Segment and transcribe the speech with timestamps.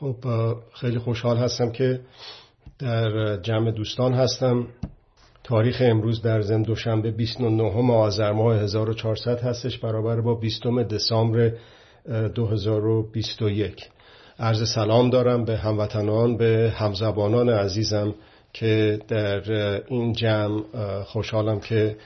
[0.00, 0.16] خب
[0.72, 2.00] خیلی خوشحال هستم که
[2.78, 4.66] در جمع دوستان هستم.
[5.44, 11.52] تاریخ امروز در زم دوشنبه 29 آذر ماه 1400 هستش برابر با 20 دسامبر
[12.34, 13.88] 2021
[14.38, 18.14] عرض سلام دارم به هموطنان به همزبانان عزیزم
[18.52, 19.42] که در
[19.86, 20.62] این جمع
[21.02, 21.96] خوشحالم که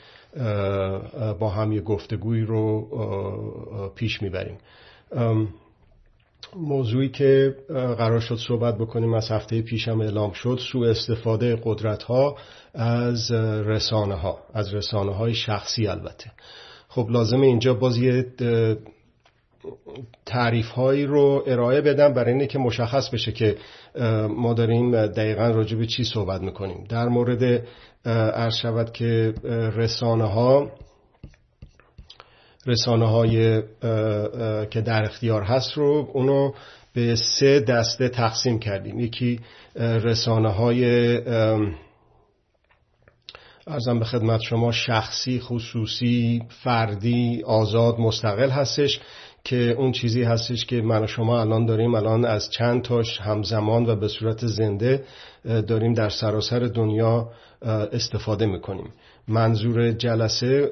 [1.39, 2.89] با هم یه گفتگوی رو
[3.95, 4.59] پیش می‌بریم.
[6.57, 12.37] موضوعی که قرار شد صحبت بکنیم از هفته پیشم اعلام شد سوء استفاده قدرت ها
[12.75, 13.31] از
[13.67, 16.31] رسانه ها از رسانه های شخصی البته.
[16.89, 18.27] خب لازم اینجا باز یه
[20.27, 23.57] تعریف هایی رو ارائه بدم برای اینه که مشخص بشه که
[24.29, 26.85] ما داریم دقیقا راجع به چی صحبت می‌کنیم.
[26.89, 27.63] در مورد
[28.07, 29.35] عرض شود که
[29.77, 30.71] رسانه ها
[32.67, 33.63] رسانه های
[34.71, 36.53] که در اختیار هست رو اونو
[36.95, 39.01] به سه دسته تقسیم کردیم.
[39.01, 39.41] یکی
[39.77, 40.85] رسانه های
[43.67, 49.01] ارزم به خدمت شما شخصی خصوصی فردی آزاد مستقل هستش
[49.45, 53.87] که اون چیزی هستش که من و شما الان داریم الان از چند تاش همزمان
[53.87, 55.05] و به صورت زنده
[55.45, 57.31] داریم در سراسر دنیا
[57.93, 58.93] استفاده می‌کنیم.
[59.29, 60.71] منظور جلسه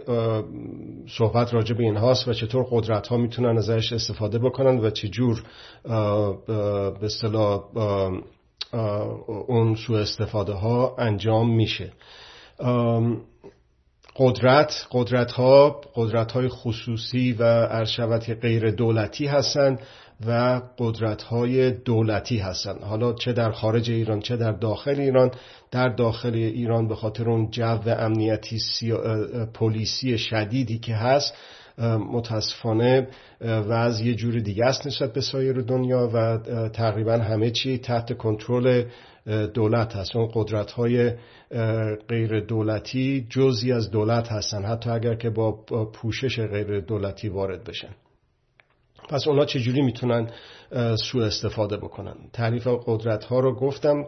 [1.18, 5.42] صحبت راجع به این هاست و چطور قدرت ها می‌تونن ازش استفاده بکنن و چجور
[6.98, 7.64] به اصطلاح
[9.48, 11.92] اون سوء استفاده ها انجام میشه.
[14.16, 19.80] قدرت قدرت ها قدرت های خصوصی و ارشوت غیر دولتی هستند
[20.26, 25.30] و قدرت های دولتی هستند حالا چه در خارج ایران چه در داخل ایران.
[25.70, 28.58] در داخل ایران به خاطر اون جو امنیتی
[29.54, 31.34] پلیسی شدیدی که هست
[32.12, 33.08] متاسفانه
[33.40, 38.84] وضع یه جور دیگه است نسبت به سایر دنیا و تقریبا همه چی تحت کنترل
[39.54, 40.16] دولت هست.
[40.16, 41.12] اون قدرت های
[42.08, 44.64] غیر دولتی جزی از دولت هستن.
[44.64, 45.52] حتی اگر که با
[45.92, 47.94] پوشش غیر دولتی وارد بشن.
[49.08, 50.30] پس اونا چجوری می‌تونن
[50.96, 54.06] سوء استفاده بکنن؟ تعریف قدرت ها رو گفتم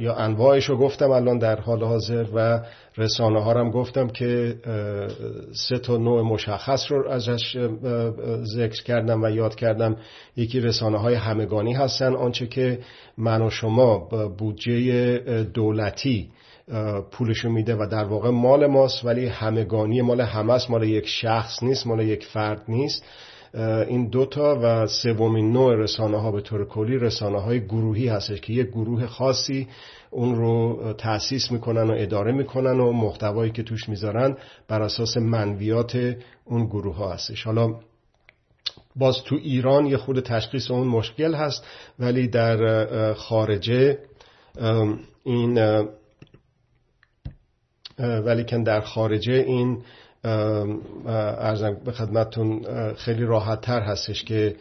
[0.00, 2.60] یا انواعش رو گفتم الان در حال حاضر و
[2.96, 4.56] رسانه ها هم گفتم که
[5.52, 7.58] سه تا نوع مشخص رو ازش
[8.44, 9.96] ذکر کردم و یاد کردم.
[10.36, 12.78] یکی رسانه های همگانی هستن آنچه که
[13.18, 13.98] من و شما
[14.38, 16.30] بودجه دولتی
[17.10, 21.86] پولشو میده و در واقع مال ماست ولی همگانی مال همه مال یک شخص نیست
[21.86, 23.04] مال یک فرد نیست.
[23.54, 28.52] این دوتا و سومین نوع رسانه ها به طور کلی رسانه های گروهی هستش که
[28.52, 29.68] یک گروه خاصی
[30.10, 34.36] اون رو تأسیس می‌کنن و اداره می‌کنن و محتوایی که توش می‌ذارن
[34.68, 37.42] بر اساس منویات اون گروه ها هستش.
[37.44, 37.74] حالا
[38.96, 41.66] باز تو ایران یه خود تشخیص اون مشکل هست
[41.98, 43.98] ولی در خارجه
[45.24, 45.58] این
[47.98, 49.82] ولی که در خارجه این
[50.24, 54.56] عرضم به خدمتتون خیلی راحت تر هستش که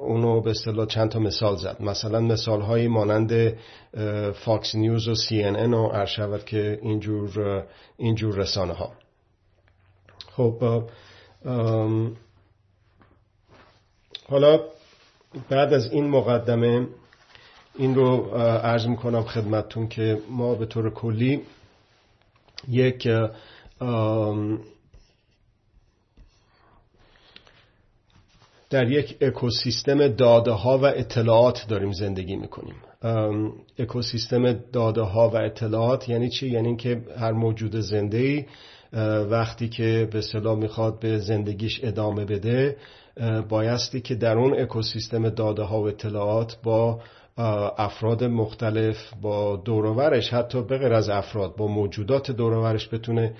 [0.00, 1.82] اونو به اصطلاح چند تا مثال زد.
[1.82, 3.56] مثلا مثال هایی مانند
[4.44, 7.64] Fox News و CNN و شود که اینجور
[7.96, 8.92] اینجور رسانه ها
[10.36, 10.82] خب
[14.28, 14.60] حالا
[15.48, 16.86] بعد از این مقدمه
[17.74, 21.42] این رو عرض می‌کنم خدمتتون که ما به طور کلی
[22.68, 23.08] یک
[28.70, 32.74] در یک اکوسیستم داده ها و اطلاعات داریم زندگی می‌کنیم
[33.78, 38.46] اکوسیستم داده ها و اطلاعات یعنی چی؟ یعنی که هر موجود زنده
[39.30, 42.76] وقتی که به صلاح می‌خواد به زندگیش ادامه بده
[43.48, 47.00] بایستی که در اون اکوسیستم داده ها و اطلاعات با
[47.78, 53.34] افراد مختلف با دورورش حتی بغیر از افراد با موجودات دورورش بتونه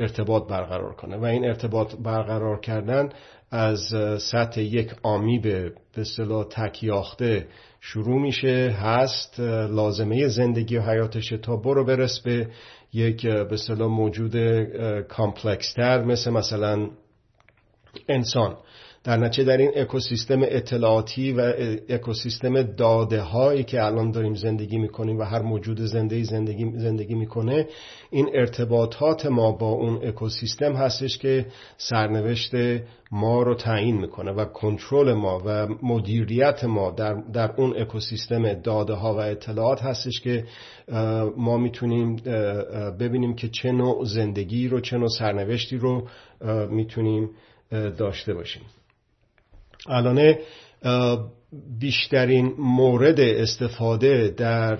[0.00, 1.16] ارتباط برقرار کنه.
[1.16, 3.08] و این ارتباط برقرار کردن
[3.50, 7.46] از سطح یک آمی به اصطلاح تکیاخته
[7.80, 12.48] شروع میشه هست لازمه زندگی و حیاتش تا برو برس به
[12.92, 14.36] یک به اصطلاح موجود
[15.02, 16.90] کامپلکستر مثل مثلا
[18.08, 18.56] انسان.
[19.04, 21.52] در نتیجه در این اکوسیستم اطلاعاتی و
[21.88, 27.66] اکوسیستم داده هایی که الان داریم زندگی می‌کنیم و هر موجود زنده زندگی زندگی می‌کنه
[28.10, 32.52] این ارتباطات ما با اون اکوسیستم هستش که سرنوشت
[33.12, 38.94] ما رو تعیین می‌کنه و کنترل ما و مدیریت ما در, در اون اکوسیستم داده
[38.94, 40.44] ها و اطلاعات هستش که
[41.36, 42.16] ما می‌تونیم
[43.00, 46.08] ببینیم که چه نوع زندگی رو چه نوع سرنوشتی رو
[46.70, 47.30] می‌تونیم
[47.98, 48.62] داشته باشیم.
[49.88, 50.34] الان
[51.80, 54.76] بیشترین مورد استفاده در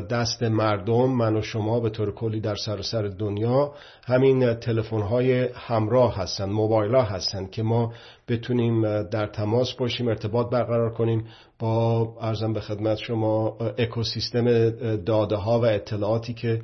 [0.00, 3.74] دست مردم من و شما به طور کلی در سراسر دنیا
[4.06, 7.92] همین تلفن های همراه هستن موبایل ها هستن که ما
[8.28, 11.24] بتونیم در تماس باشیم ارتباط برقرار کنیم
[11.58, 16.60] با ارزم به خدمت شما اکوسیستم داده ها و اطلاعاتی که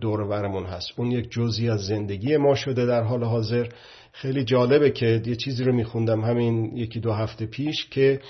[0.00, 0.88] دور برمون هست.
[0.96, 3.66] اون یک جزی از زندگی ما شده در حال حاضر.
[4.12, 8.20] خیلی جالبه که یه چیزی رو میخوندم همین یکی دو هفته پیش که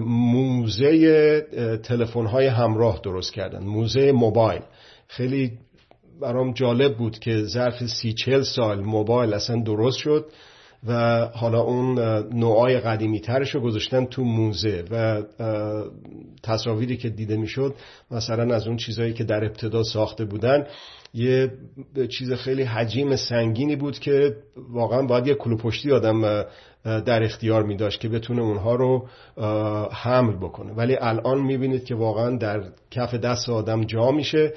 [0.00, 1.40] موزه
[1.82, 4.62] تلفن های همراه درست کردن موزه موبایل.
[5.08, 5.52] خیلی
[6.20, 10.26] برام جالب بود که ظرف سی چل سال موبایل اصلا درست شد
[10.86, 11.98] و حالا اون
[12.34, 15.22] نوعای قدیمی ترش رو گذاشتن تو موزه و
[16.42, 17.74] تصاویری که دیده می‌شد
[18.10, 20.66] مثلا از اون چیزهایی که در ابتدا ساخته بودن
[21.14, 21.50] یه
[22.10, 26.44] چیز خیلی حجیم سنگینی بود که واقعا باید یه کلوپشتی آدم
[26.84, 29.08] در اختیار می داشت که بتونه اونها رو
[29.92, 30.72] حمل بکنه.
[30.72, 34.52] ولی الان می‌بینید که واقعا در کف دست آدم جا میشه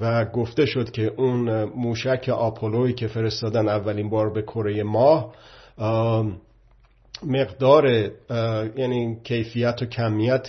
[0.00, 5.34] و گفته شد که اون موشک آپولوی که فرستادن اولین بار به کره ماه
[7.22, 7.86] مقدار
[8.76, 10.48] یعنی کیفیت و کمیت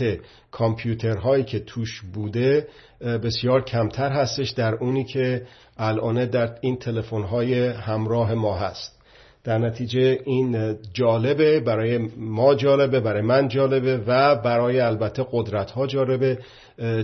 [0.52, 2.68] کامپیوترهایی که توش بوده
[3.02, 5.46] بسیار کمتر هستش در اونی که
[5.78, 9.02] الان در این تلفن‌های همراه ما هست.
[9.44, 15.88] در نتیجه این جالبه برای ما جالبه برای من جالبه و برای البته قدرت ها
[15.88, 16.40] جالبه.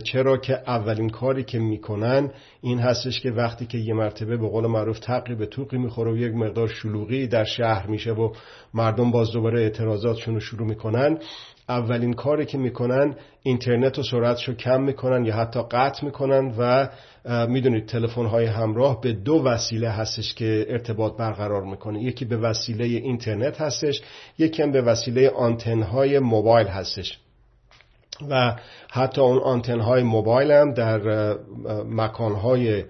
[0.03, 2.31] چرا که اولین کاری که می‌کنن
[2.62, 6.18] این هستش که وقتی که یه مرتبه به قول معروف تقی به توقی می‌خوره و
[6.18, 8.33] یک مقدار شلوغی در شهر میشه و
[8.74, 11.18] مردم باز دوباره اعتراضاتشون رو شروع می‌کنن
[11.69, 16.89] اولین کاری که می‌کنن اینترنت و سرعتشو کم می‌کنن یا حتی قطع می‌کنن و
[17.47, 22.03] می‌دونید تلفن های همراه به دو وسیله هستش که ارتباط برقرار می‌کنه.
[22.03, 24.01] یکی به وسیله اینترنت هستش
[24.38, 27.19] یکی هم به وسیله آنتن های موبایل هستش.
[28.30, 28.56] و
[28.89, 31.33] حتی اون آنتن های موبایل هم در
[31.86, 32.83] مکان های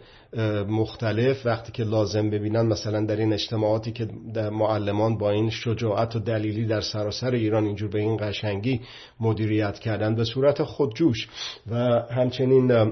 [0.67, 4.07] مختلف وقتی که لازم ببینن مثلا در این اجتماعاتی که
[4.51, 8.81] معلمان با این شجاعت و دلیلی در سراسر ایران اینجور به این قشنگی
[9.19, 11.27] مدیریت کردن به صورت خودجوش
[11.71, 11.75] و
[12.11, 12.91] همچنین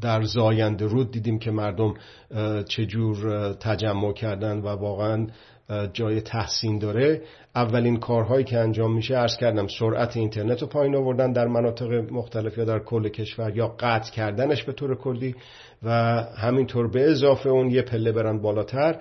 [0.00, 1.94] در زاینده رود دیدیم که مردم
[2.68, 5.26] چجور تجمع کردن و واقعا
[5.92, 7.22] جای تحسین داره.
[7.54, 12.58] اولین کارهایی که انجام میشه ارز کردم سرعت اینترنت رو پایین آوردن در مناطق مختلف
[12.58, 15.34] یا در کل کشور یا قطع کردنش به طور کلی.
[15.82, 15.90] و
[16.36, 18.96] همینطور به اضافه اون یه پله برن بالاتر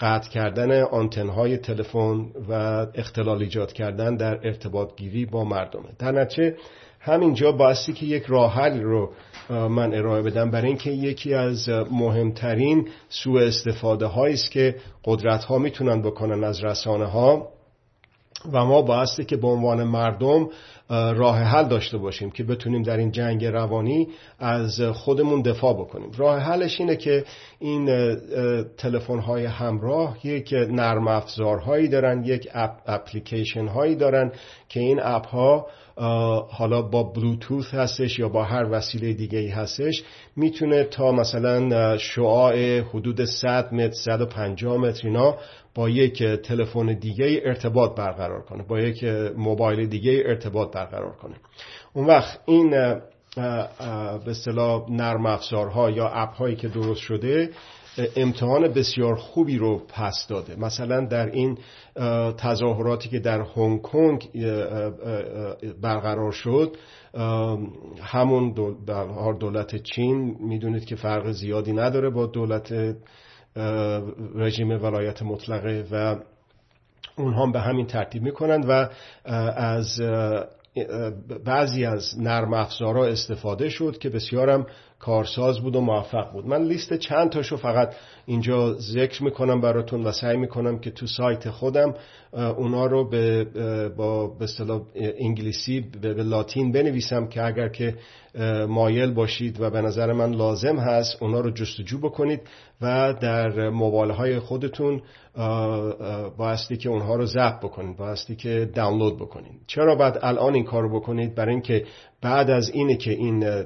[0.00, 2.52] قطع کردن آنتنهای تلفن و
[2.94, 5.88] اختلال ایجاد کردن در ارتباط گیری با مردمه.
[5.98, 6.56] در نتیجه
[7.00, 9.12] همینجا باستی که یک راه حل رو
[9.50, 16.02] من ارائه بدم برای اینکه یکی از مهمترین سوء استفاده است که قدرت ها می‌تونن
[16.02, 17.48] بکنن از رسانه ها
[18.52, 20.48] و ما بایستی که به عنوان مردم
[20.90, 24.08] راه حل داشته باشیم که بتونیم در این جنگ روانی
[24.38, 26.10] از خودمون دفاع بکنیم.
[26.16, 27.24] راه حلش اینه که
[27.58, 27.86] این
[28.76, 34.32] تلفن های همراه یک نرم افزارهایی دارن یک اپ اپلیکیشن هایی دارن
[34.68, 35.66] که این اپ ها
[36.50, 40.02] حالا با بلوتوث هستش یا با هر وسیله دیگه ای هستش
[40.36, 45.36] می‌تونه تا مثلا شعاع حدود 100 متر 150 متر اینا
[45.74, 49.04] با یک تلفن دیگه ارتباط برقرار کنه با یک
[49.36, 51.34] موبایل دیگه ارتباط برقرار کنه.
[51.92, 52.70] اون وقت این
[54.24, 57.50] به اصطلاح نرم افزارها یا اپ هایی که درست شده
[58.16, 60.60] امتحان بسیار خوبی رو پس داده.
[60.60, 61.58] مثلا در این
[62.36, 64.28] تظاهراتی که در هنگ کنگ
[65.82, 66.76] برقرار شد
[68.02, 68.54] همون
[69.40, 72.96] دولت چین می‌دونید که فرق زیادی نداره با دولت
[74.34, 76.16] رژیم ولایت مطلقه و
[77.16, 78.88] اونها به همین ترتیب می‌کنند و
[79.56, 80.00] از
[81.44, 84.66] بعضی از نرم افزارها استفاده شد که بسیارم
[84.98, 86.46] کارساز بود و موفق بود.
[86.46, 87.94] من لیست چند تاشو فقط
[88.26, 91.94] اینجا ذکر می‌کنم براتون و سعی می‌کنم که تو سایت خودم
[92.32, 93.44] اونا رو به
[93.96, 94.46] با به
[95.20, 97.94] انگلیسی به لاتین بنویسم که اگر که
[98.68, 102.40] مایل باشید و به نظر من لازم هست اونا رو جستجو بکنید
[102.80, 105.02] و در موبایل های خودتون
[106.36, 109.60] بایستی که اونها رو ضبط بکنید بایستی که دانلود بکنید.
[109.66, 111.84] چرا بعد الان این کار رو بکنید؟ برای اینکه
[112.24, 113.64] بعد از اینه که این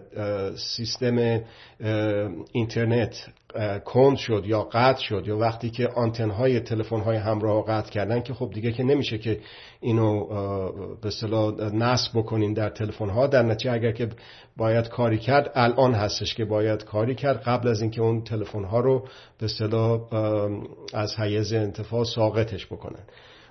[0.56, 1.40] سیستم
[2.52, 3.14] اینترنت
[3.84, 8.20] کند شد یا قطع شد یا وقتی که آنتن های تلفن های همراه قطع کردن
[8.20, 9.40] که خب دیگه که نمیشه که
[9.80, 10.24] اینو
[11.02, 14.08] به اصطلاح نصب بکنین در تلفن ها در نتیجه اگر که
[14.56, 18.80] باید کاری کرد الان هستش که باید کاری کرد قبل از اینکه اون تلفن ها
[18.80, 20.00] رو به اصطلاح
[20.94, 23.02] از حیز انتفاع ساقطش بکنن.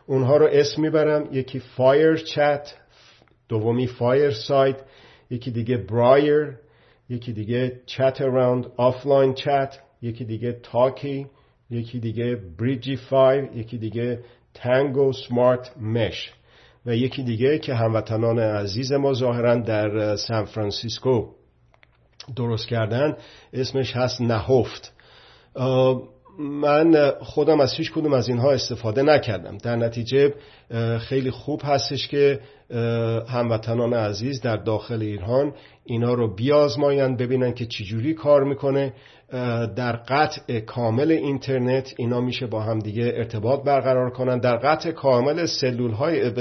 [0.05, 2.73] اونها رو اسم می‌برم یکی FireChat
[3.49, 4.77] دومی Firesite
[5.29, 6.57] یکی دیگه Briar
[7.09, 11.27] یکی دیگه Chat Around offline chat یکی دیگه Talkie
[11.69, 14.19] یکی دیگه Bridgefy یکی دیگه
[14.53, 16.33] Tango SmartMesh
[16.85, 21.27] و یکی دیگه که هموطنان عزیز ما ظاهرا در سان فرانسیسکو
[22.35, 23.17] درست کردن
[23.53, 24.93] اسمش هست نهفت.
[26.39, 29.57] من خودم از هیچ کدوم از اینها استفاده نکردم.
[29.57, 30.33] در نتیجه
[30.99, 32.39] خیلی خوب هستش که
[33.29, 35.53] هموطنان عزیز در داخل ایران
[35.83, 38.93] اینا رو بیازمایند ببینن که چجوری کار می‌کنه.
[39.75, 44.39] در قطع کامل اینترنت اینا میشه با هم دیگه ارتباط برقرار کنن.
[44.39, 46.31] در قطع کامل سلول های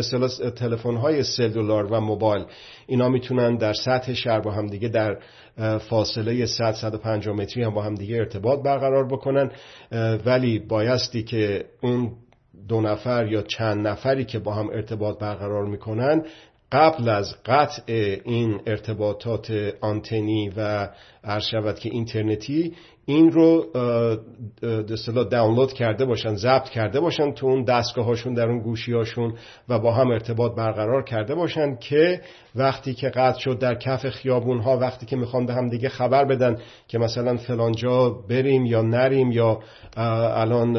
[0.56, 2.44] تلفن های سلولار و موبایل
[2.86, 5.18] اینا می‌تونن در سطح شهر با هم دیگه در
[5.78, 9.50] فاصله 100 150 متری هم با هم دیگه ارتباط برقرار بکنن.
[10.26, 12.12] ولی بایستی که اون
[12.68, 16.22] دو نفر یا چند نفری که با هم ارتباط برقرار می‌کنن
[16.72, 17.82] قبل از قطع
[18.24, 20.88] این ارتباطات آنتنی و
[21.40, 22.72] شود که اینترنتی
[23.06, 23.66] این رو
[24.62, 29.34] دستلا دانلود کرده باشن ضبط کرده باشن تو اون دستگاه هاشون در اون گوشی هاشون
[29.68, 32.20] و با هم ارتباط برقرار کرده باشن که
[32.56, 36.24] وقتی که قطع شد در کف خیابون ها وقتی که می‌خوان به هم دیگه خبر
[36.24, 36.58] بدن
[36.88, 39.58] که مثلا فلانجا بریم یا نریم یا
[39.96, 40.74] الان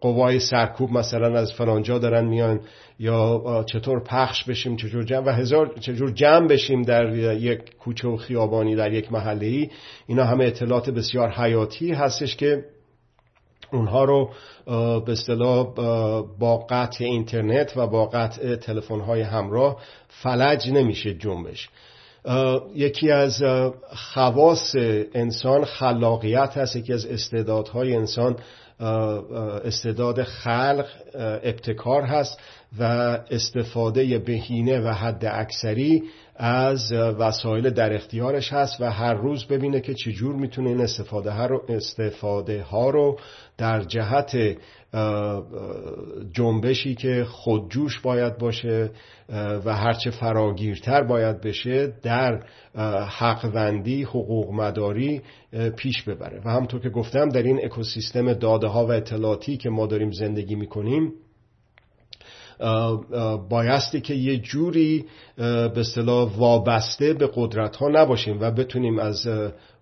[0.00, 2.60] قوای سرکوب مثلا از فلانجا دارن میان
[2.98, 8.16] یا چطور پخش بشیم چجور جمع و هزار چجور جمع بشیم در یک کوچه و
[8.16, 9.70] خیابانی در یک محله ای
[10.06, 12.64] اینا همه اطلاعات بسیار حیاتی هستش که
[13.72, 14.30] اونها رو
[15.00, 15.66] به اصطلاح
[16.38, 19.76] با قطع اینترنت و با قطع تلفن های همراه
[20.08, 21.68] فلج نمیشه جنبش.
[22.74, 23.42] یکی از
[23.94, 24.76] خواص
[25.14, 28.36] انسان خلاقیت هست یکی از استعدادهای انسان
[29.64, 30.86] استعداد خلق
[31.42, 32.40] ابتکار هست
[32.78, 32.82] و
[33.30, 36.02] استفاده بهینه و حد اکثری
[36.38, 41.46] از وسایل در اختیارش هست و هر روز ببینه که چجور می‌تونه این استفاده ها
[41.46, 43.18] رو, استفاده ها رو
[43.58, 44.56] در جهت
[46.32, 48.90] جنبشی که خودجوش باید باشه
[49.64, 52.42] و هرچه فراگیرتر باید بشه در
[53.18, 55.22] حقوندی حقوق مداری
[55.76, 56.40] پیش ببره.
[56.44, 60.54] و همطور که گفتم در این اکوسیستم داده ها و اطلاعاتی که ما داریم زندگی
[60.54, 61.12] می‌کنیم
[63.48, 65.04] بایستی که یه جوری
[65.36, 69.28] به اصطلاح وابسته به قدرت ها نباشیم و بتونیم از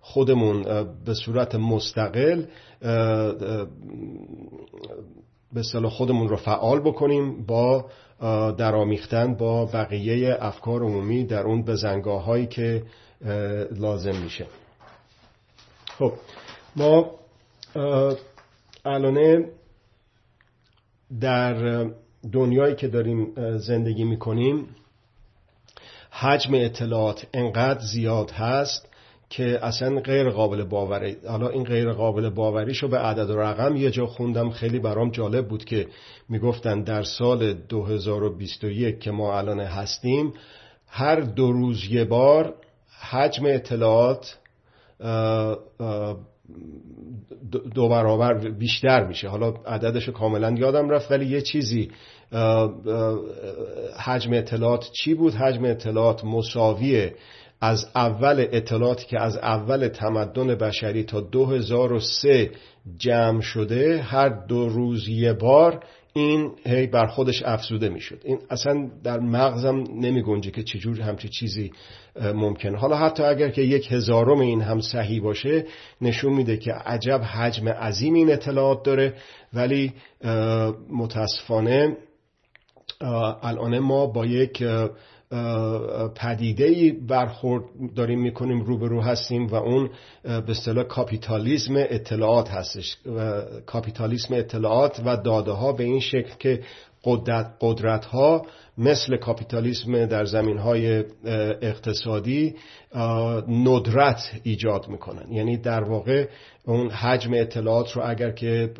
[0.01, 0.63] خودمون
[1.05, 2.45] به صورت مستقل
[5.53, 7.85] به اصطلاح خودمون رو فعال بکنیم با
[8.57, 12.83] درامیختن با بقیه افکار عمومی در اون بزنگاه هایی که
[13.71, 14.45] لازم میشه.
[15.87, 16.13] خب
[16.75, 17.11] ما
[18.85, 19.49] الانه
[21.21, 21.85] در
[22.31, 24.67] دنیایی که داریم زندگی می‌کنیم
[26.11, 28.89] حجم اطلاعات انقدر زیاد هست
[29.29, 31.17] که اصلا غیر قابل باوری.
[31.27, 35.47] حالا این غیر قابل باوریشو به عدد و رقم یه جا خوندم خیلی برام جالب
[35.47, 35.87] بود که
[36.29, 40.33] می‌گفتن در سال 2021 که ما الان هستیم
[40.87, 42.55] هر دو روز یه بار
[43.11, 44.37] حجم اطلاعات
[47.73, 49.27] دو برابر بیشتر میشه.
[49.27, 51.91] حالا عددش کاملا یادم رفت ولی یه چیزی
[53.99, 57.15] حجم اطلاعات چی بود؟ حجم اطلاعات مساویه
[57.61, 62.51] از اول اطلاعاتی که از اول تمدن بشری تا 2003
[62.97, 68.21] جمع شده هر دو روز یه بار این هی بر خودش افزوده می‌شد.
[68.23, 71.71] این اصلا در مغزم نمی گنجه که چجور همچی چیزی
[72.33, 72.77] ممکنه.
[72.77, 75.65] حالا حتی اگر که یک هزارم این هم صحیح باشه
[76.01, 79.13] نشون میده که عجب حجم عظیم این اطلاعات داره.
[79.53, 79.93] ولی
[80.89, 81.97] متاسفانه
[83.01, 84.63] الان ما با یک
[86.15, 87.63] پدیده برخورد
[87.95, 89.89] داریم می‌کنیم روبرو هستیم و اون
[90.23, 92.97] به اصطلاح کاپیتالیسم اطلاعات هستش.
[93.65, 96.61] کاپیتالیسم اطلاعات و داده ها به این شکل که
[97.03, 98.45] قدرت, قدرت ها
[98.77, 101.03] مثل کاپیتالیسم در زمین های
[101.61, 102.55] اقتصادی
[103.47, 105.31] ندرت ایجاد می‌کنن.
[105.31, 106.27] یعنی در واقع
[106.65, 108.73] اون حجم اطلاعات رو اگر که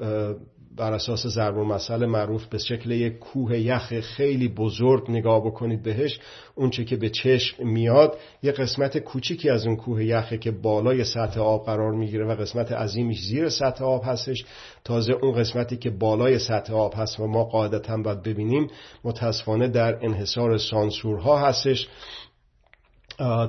[0.77, 6.20] بر اساس ضرب مسئله معروف به شکل یک کوه یخ خیلی بزرگ نگاه بکنید بهش
[6.55, 11.39] اونچه که به چشم میاد یه قسمت کوچیکی از اون کوه یخه که بالای سطح
[11.39, 14.46] آب قرار می‌گیره و قسمت عظیمش زیر سطح آب هستش.
[14.84, 18.67] تازه اون قسمتی که بالای سطح آب هست و ما قاعدتا باید ببینیم
[19.03, 21.88] متاسفانه در انحصار سانسورها هستش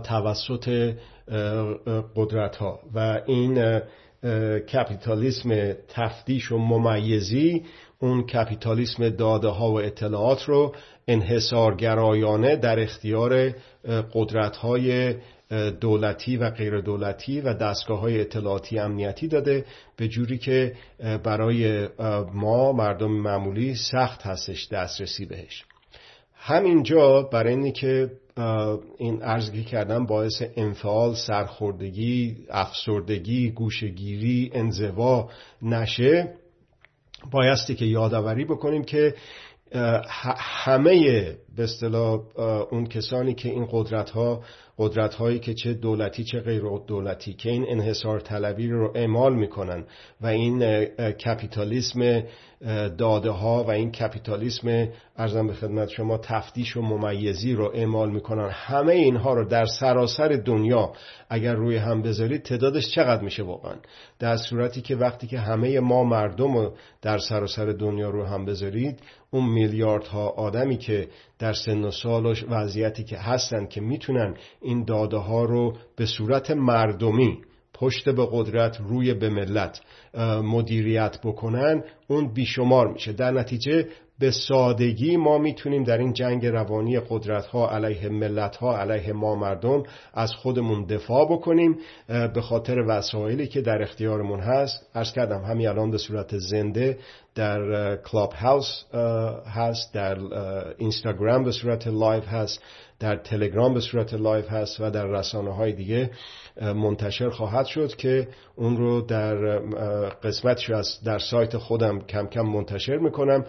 [0.05, 0.95] توسط
[2.17, 3.81] قدرت ها و این
[4.73, 7.63] کپیتالیسم تفتیش و ممیزی
[7.99, 10.75] اون کپیتالیسم داده ها و اطلاعات رو
[11.09, 13.53] انحصارگرایانه در اختیار
[14.13, 15.15] قدرت های
[15.81, 19.65] دولتی و غیر دولتی و دستگاه های اطلاعاتی امنیتی داده
[19.97, 20.73] به جوری که
[21.25, 21.89] برای
[22.35, 25.65] ما مردم معمولی سخت هستش دسترسی بهش.
[26.35, 28.11] همینجا برای اینی که
[28.99, 35.31] این ارزگی کردن باعث انفعال سرخوردگی افسردگی گوشگیری انزوا
[35.63, 36.35] نشه.
[37.31, 39.15] بایستی که یادآوری بکنیم که
[40.39, 40.95] همه
[41.57, 42.21] به اصطلاح
[42.71, 44.43] اون کسانی که این قدرت ها
[44.79, 49.85] قدرت هایی که چه دولتی چه غیر دولتی که این انحصار طلبی رو اعمال می‌کنن
[50.21, 52.23] و این کپیتالیسم
[52.99, 58.51] داده ها و این کپیتالیسم ارزم به خدمت شما تفتیش و ممیزی رو اعمال می‌کنن.
[58.53, 60.93] همه اینها رو در سراسر دنیا
[61.31, 63.75] اگر روی هم بذارید تعدادش چقدر میشه واقعا؟
[64.19, 69.01] در صورتی که وقتی که همه ما مردم رو در سراسر دنیا رو هم بذارید
[69.31, 74.85] اون میلیاردها آدمی که در سن و سال و وضعیتی که هستن که می‌تونن این
[74.85, 77.39] داده ها رو به صورت مردمی
[77.79, 79.81] پشت به قدرت روی به ملت
[80.43, 83.13] مدیریت بکنن اون بیشمار میشه.
[83.13, 88.79] در نتیجه به سادگی ما می‌تونیم در این جنگ روانی قدرت ها علیه ملت ها
[88.79, 89.83] علیه ما مردم
[90.15, 91.79] از خودمون دفاع بکنیم.
[92.35, 94.87] به خاطر وسایلی که در اختیارمون هست.
[94.95, 96.99] عرض کردم همین الان به صورت زنده
[97.35, 98.85] در کلاب هاوس
[99.47, 99.95] هست.
[99.95, 100.19] در
[100.79, 102.63] اینستاگرام به صورت live هست.
[103.01, 106.11] در تلگرام به صورت live هست و در رسانه های دیگه.
[106.61, 109.59] منتشر خواهد شد که اون رو در
[110.23, 113.45] قسمتش از در سایت خودم کم کم منتشر می‌کنم.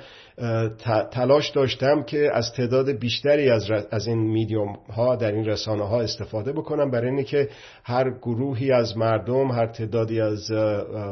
[1.11, 6.01] تلاش داشتم که از تعداد بیشتری از, از این میدیوم ها در این رسانه ها
[6.01, 6.91] استفاده بکنم.
[6.91, 7.49] برای اینه که
[7.83, 10.51] هر گروهی از مردم هر تعدادی از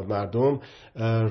[0.10, 0.60] مردم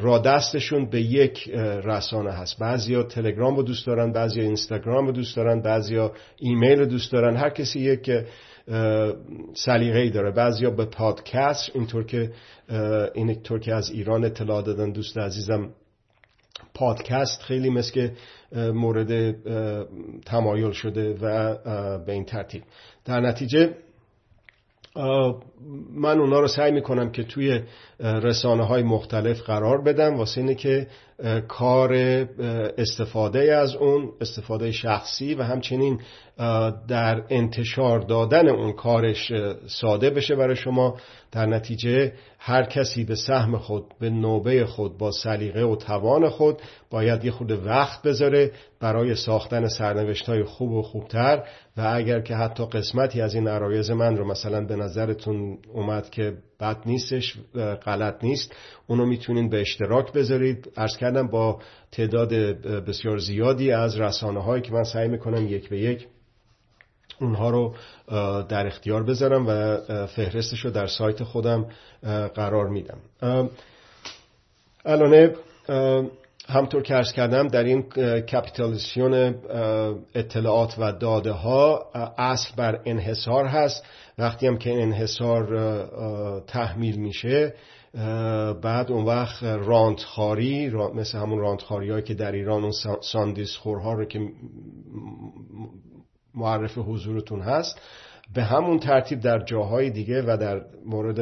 [0.00, 1.48] را دستشون به یک
[1.84, 2.58] رسانه هست.
[2.58, 7.36] بعضیا تلگرام رو دوست دارن بعضیا اینستاگرام رو دوست دارن بعضیا ایمیل رو دوست دارن.
[7.36, 8.10] هر کسی یک
[9.54, 10.30] سلیقه داره.
[10.30, 12.32] بعضیا به پادکست اینطور که
[13.14, 15.70] اینطور که از ایران اطلاع دادن دوست عزیزم
[16.74, 18.08] پادکست خیلی مثل
[18.56, 19.36] مورد
[20.20, 21.54] تمایل شده و
[21.98, 22.62] به این ترتیب.
[23.04, 23.74] در نتیجه
[25.90, 27.60] من اونا رو سعی می‌کنم که توی
[28.00, 30.86] رسانه های مختلف قرار بدم واسه اینه که
[31.48, 31.92] کار
[32.78, 36.00] استفاده از اون استفاده شخصی و همچنین
[36.88, 39.32] در انتشار دادن اون کارش
[39.66, 40.96] ساده بشه برای شما.
[41.32, 46.62] در نتیجه هر کسی به سهم خود به نوبه خود با سلیقه و توان خود
[46.90, 51.44] باید یه خود وقت بذاره برای ساختن سرنوشت های خوب و خوبتر.
[51.76, 56.36] و اگر که حتی قسمتی از این عرایز من رو مثلا به نظرتون اومد که
[56.60, 57.38] بد نیستش
[57.84, 58.52] غلط نیست.
[58.86, 60.72] اونو می‌تونین به اشتراک بذارید.
[60.76, 61.60] ارز کردم با
[61.92, 62.34] تعداد
[62.84, 66.06] بسیار زیادی از رسانه هایی که من سعی می‌کنم یک به یک
[67.20, 67.74] اونها رو
[68.48, 71.66] در اختیار بذارم و فهرستش رو در سایت خودم
[72.34, 72.98] قرار میدم.
[74.84, 75.34] الان
[76.48, 77.82] همطور که ارز کردم در این
[78.22, 79.34] کپیتالیسیون
[80.14, 83.84] اطلاعات و داده ها اصل بر انحصار هست.
[84.18, 87.54] وقتی هم که انحصار تحمیل میشه
[88.62, 94.04] بعد اون وقت راندخاری مثل همون راندخاری هایی که در ایران اون ساندیس خورها رو
[94.04, 94.20] که
[96.34, 97.80] معرف حضورتون هست
[98.34, 101.20] به همون ترتیب در جاهای دیگه و در مورد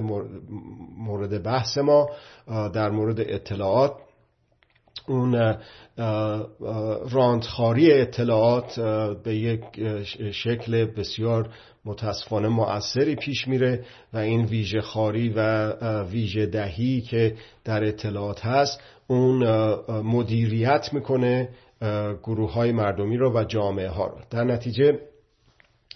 [0.97, 2.09] مورد بحث ما
[2.49, 3.93] در مورد اطلاعات
[5.09, 5.57] اون
[7.11, 8.81] راندخاری اطلاعات
[9.25, 9.61] به یک
[10.33, 11.49] شکل بسیار
[11.85, 18.81] متاسفانه مؤثری پیش میره و این ویژه خاری و ویژه دهی که در اطلاعات هست
[19.07, 19.45] اون
[19.89, 21.49] مدیریت می‌کنه
[22.23, 24.19] گروه های مردمی رو و جامعه ها رو.
[24.31, 24.99] در نتیجه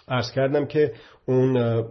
[0.08, 0.92] ارز کردم که
[1.26, 1.84] اون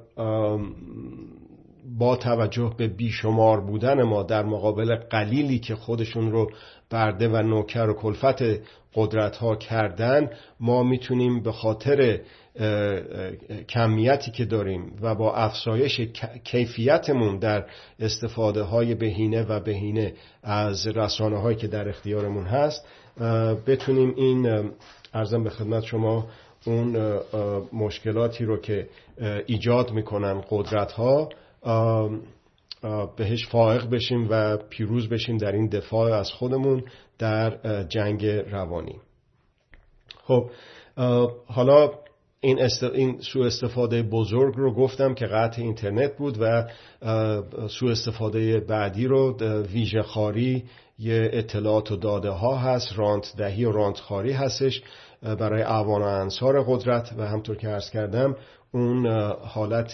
[1.98, 6.52] با توجه به بیشمار بودن ما در مقابل قلیلی که خودشون رو
[6.90, 8.44] برده و نوکر و کلفت
[8.96, 12.20] قدرت ها کردن ما می‌تونیم به خاطر
[13.70, 16.02] کمیتی که داریم و با افزایش
[16.44, 17.66] کیفیتمون در
[18.00, 22.86] استفاده های بهینه و بهینه از رسانه هایی که در اختیارمون هست
[23.68, 24.72] بتونیم این
[25.14, 26.28] ارزم به خدمت شما
[26.66, 27.20] اون
[27.74, 28.88] مشکلاتی رو که
[29.46, 31.30] ایجاد می‌کنن قدرت ها
[33.18, 36.84] بهش فائق بشیم و پیروز بشیم در این دفاع از خودمون
[37.20, 38.96] در جنگ روانی.
[40.24, 40.50] خب
[41.48, 41.92] حالا
[42.40, 42.84] این, است...
[42.84, 46.68] این سوء استفاده بزرگ رو گفتم که قطع اینترنت بود و
[47.68, 49.38] سوء استفاده بعدی رو
[49.74, 50.64] ویژه خاری
[51.00, 54.82] یه اطلاعات و داده ها هست رانت دهی و رانت خاری هستش
[55.22, 58.36] برای اعوان و انصار قدرت و همطور که عرض کردم
[58.76, 59.08] اون
[59.42, 59.94] حالت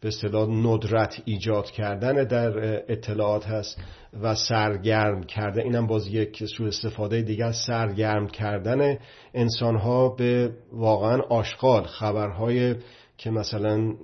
[0.00, 3.78] به اصطلاح ندرت ایجاد کردن در اطلاعات هست
[4.22, 5.62] و سرگرم کرده.
[5.62, 8.98] اینم باز یک سوء استفاده دیگه سرگرم کردن
[9.34, 12.74] انسان ها به واقعا آشغال خبرهای
[13.18, 13.94] که مثلا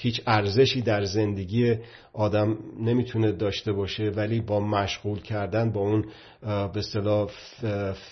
[0.00, 1.76] هیچ ارزشی در زندگی
[2.12, 6.04] آدم نمی‌تونه داشته باشه ولی با مشغول کردن با اون
[6.42, 7.30] به اصطلاح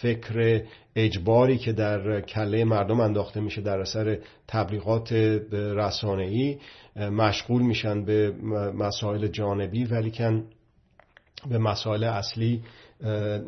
[0.01, 0.63] فکر
[0.97, 4.19] اجباری که در کله مردم انداخته میشه در اثر
[4.49, 5.13] تبلیغات
[5.53, 6.59] رسانه‌ای
[6.97, 8.33] مشغول میشن به
[8.75, 10.45] مسائل جانبی ولی کن
[11.51, 12.63] به مسائل اصلی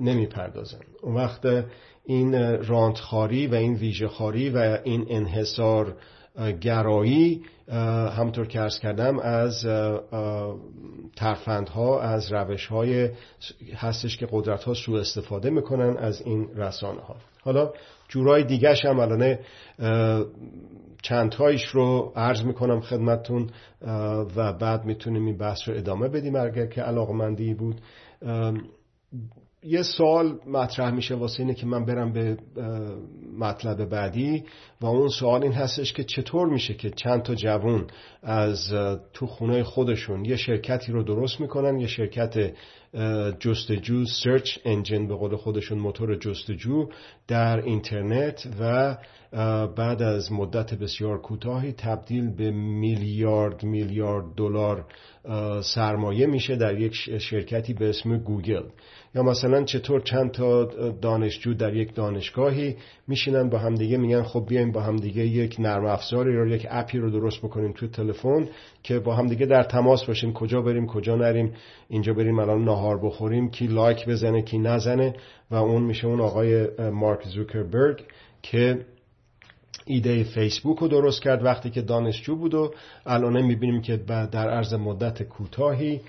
[0.00, 0.80] نمی‌پردازن.
[1.02, 1.64] اون وقت
[2.04, 5.96] این رانتخاری و این ویژهخاری و این انحصار
[6.60, 7.42] گرایی
[8.16, 9.66] همطور که ارز کردم از
[11.16, 13.10] ترفندها از روش های
[13.76, 17.72] هستش که قدرت ها سوء استفاده می‌کنن از این رسانه ها حالا
[18.08, 19.38] جورای دیگرش هم الان
[21.02, 23.50] چند تایش رو عرض می‌کنم خدمتون
[24.36, 26.36] و بعد می‌تونیم این بحث رو ادامه بدیم.
[26.36, 27.80] اگر که علاقمندی بود
[29.62, 32.36] یه سوال مطرح میشه واسه اینه که من برم به
[33.38, 34.44] مطلب بعدی
[34.80, 37.86] و اون سوال این هستش که چطور میشه که چند تا جوون
[38.22, 38.72] از
[39.12, 42.52] تو خونه خودشون یه شرکتی رو درست می‌کنن یه شرکت
[43.40, 46.88] جستجو search engine به قول خودشون موتور جستجو
[47.28, 48.96] در اینترنت و
[49.76, 54.84] بعد از مدت بسیار کوتاهی تبدیل به میلیارد میلیارد دلار
[55.62, 58.62] سرمایه میشه در یک شرکتی به اسم گوگل.
[59.14, 62.76] یا مثلا چطور چند تا دانشجو در یک دانشگاهی
[63.08, 66.98] میشینن با همدیگه میگن خب بیایم با همدیگه یک نرم افزاری یا یک app ی
[66.98, 68.48] رو درست بکنیم تو تلفن
[68.82, 71.54] که با همدیگه در تماس باشیم کجا بریم کجا نریم
[71.88, 75.14] اینجا بریم الان نهار بخوریم کی لایک بزنه کی نزنه
[75.50, 78.04] و اون میشه اون آقای مارک زوکربرگ
[78.42, 78.84] که
[79.86, 82.74] ایده فیسبوک رو درست کرد وقتی که دانشجو بود و
[83.06, 86.00] الان می‌بینیم که در عرض مدت کوتاهی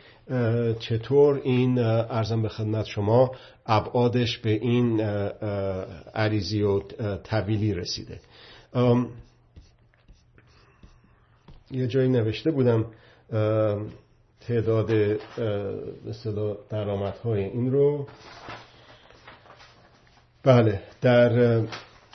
[0.79, 3.31] چطور این ارزم به خدمت شما
[3.65, 5.01] ابعادش به این
[6.15, 6.79] عریضی و
[7.23, 8.19] طویلی رسیده.
[11.71, 12.85] یه جایی نوشته بودم
[14.47, 14.89] تعداد
[16.69, 18.07] درآمدهای این رو.
[20.43, 21.61] بله در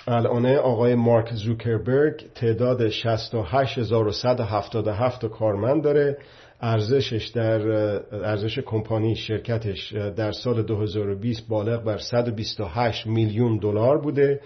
[0.07, 6.19] الان آقای مارک زوکربرگ تعداد 68177 کارمند داره.
[6.65, 7.69] ارزشش در
[8.13, 14.41] ارزش کمپانی شرکتش در سال 2020 بالغ بر 128 میلیون دلار بوده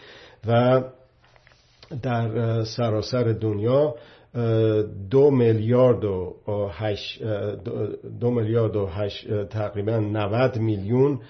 [0.46, 0.82] و
[2.02, 3.94] در سراسر دنیا
[5.10, 6.36] دو میلیارد و
[6.72, 7.22] هش
[8.20, 11.20] دو میلیارد و هش تقریبا 90 میلیون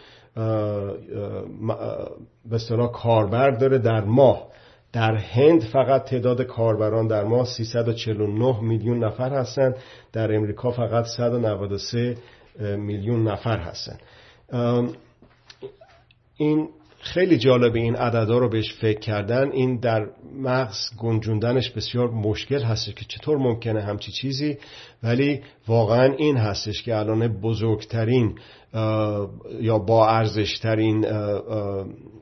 [2.50, 2.58] به
[2.92, 4.48] کاربر داره در ماه.
[4.92, 9.76] در هند فقط تعداد کاربران در ماه 349 میلیون نفر هستند.
[10.12, 12.16] در امریکا فقط 193
[12.60, 14.00] میلیون نفر هستند.
[16.36, 16.68] این
[17.00, 19.52] خیلی جالب این عددا رو بهش فکر کردن.
[19.52, 24.58] این در مغز گنجوندنش بسیار مشکل هست که چطور ممکنه همچی چیزی
[25.02, 28.38] ولی واقعا این هستش که الان بزرگترین
[29.60, 31.06] یا با ارزشترین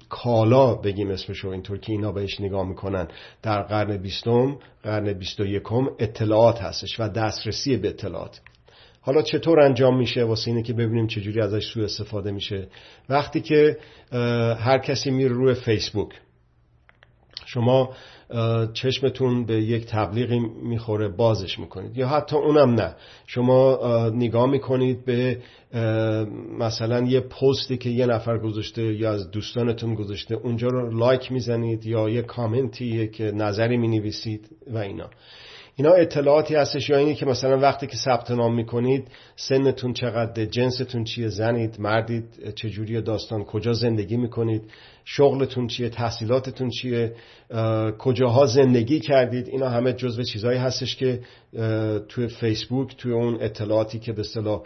[0.08, 3.08] کالا بگیم اسمشو اینطور که اینا بهش نگاه می‌کنن.
[3.42, 8.40] در قرن بیستم قرن بیست و یکم اطلاعات هستش و دسترسی به اطلاعات.
[9.06, 12.68] حالا چطور انجام میشه؟ واسه اینه که ببینیم چجوری ازش سوء استفاده میشه.
[13.08, 13.76] وقتی که
[14.58, 16.08] هر کسی میره روی فیسبوک
[17.44, 17.90] شما
[18.72, 21.98] چشمتون به یک تبلیغی می‌خوره بازش می‌کنید.
[21.98, 22.94] یا حتی اونم نه.
[23.26, 23.78] شما
[24.14, 25.38] نگاه می‌کنید به
[26.58, 31.86] مثلا یه پستی که یه نفر گذاشته یا از دوستانتون گذاشته اونجا رو لایک می‌زنید
[31.86, 35.10] یا یه کامنتی که نظری می‌نویسید و اینا.
[35.78, 41.04] اینا اطلاعاتی هستش یا اینی که مثلا وقتی که ثبت نام می‌کنید سنتون چقدر جنستون
[41.04, 44.62] چیه زنید مردید چجوری داستان کجا زندگی می‌کنید
[45.04, 47.14] شغلتون چیه تحصیلاتتون چیه
[47.98, 51.20] کجاها زندگی کردید اینا همه جزو چیزهایی هستش که
[52.08, 54.62] توی فیسبوک توی اون اطلاعاتی که به اصطلاح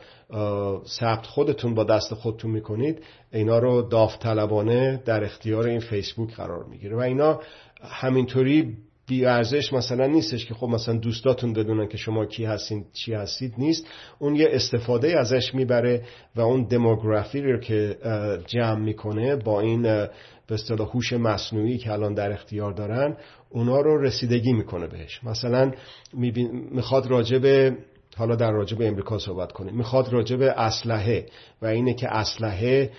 [0.87, 6.97] ثبت خودتون با دست خودتون می‌کنید اینا رو داوطلبانه در اختیار این فیسبوک قرار می‌گیره.
[6.97, 7.41] و اینا
[7.83, 8.77] همینطوری
[9.11, 13.55] بی ارزش مثلا نیستش که خب مثلا دوستاتون بدونن که شما کی هستین چی هستید
[13.59, 13.87] نیست.
[14.19, 16.03] اون یه استفاده ازش می‌بره
[16.37, 17.97] و اون دموگرافی رو که
[18.47, 23.17] جمع می‌کنه با این به اصطلاح هوش مصنوعی که الان در اختیار دارن
[23.51, 25.25] اونا رو رسیدگی می‌کنه بهش.
[25.25, 25.73] مثلا
[26.73, 27.77] می‌خواد راجع به
[28.21, 29.77] حالا در راجب امریکا صحبت کنیم.
[29.77, 31.27] می‌خواد راجب اسلحه
[31.63, 32.91] و اینه که اسلحه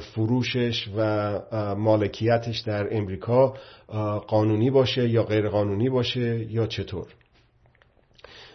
[0.00, 3.54] فروشش و مالکیتش در امریکا
[4.28, 7.06] قانونی باشه یا غیر قانونی باشه یا چطور.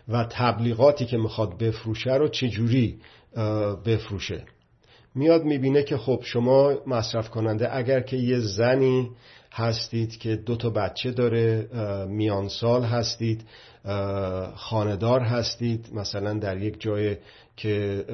[0.07, 2.99] و تبلیغاتی که می‌خواد بفروشه رو چجوری
[3.85, 4.43] بفروشه.
[5.15, 9.09] میاد می‌بینه که خب شما مصرف کننده اگر که یه زنی
[9.51, 11.67] هستید که دو تا بچه داره
[12.09, 13.45] میان سال هستید
[14.55, 17.17] خاندار هستید مثلا در یک جای
[17.57, 18.05] که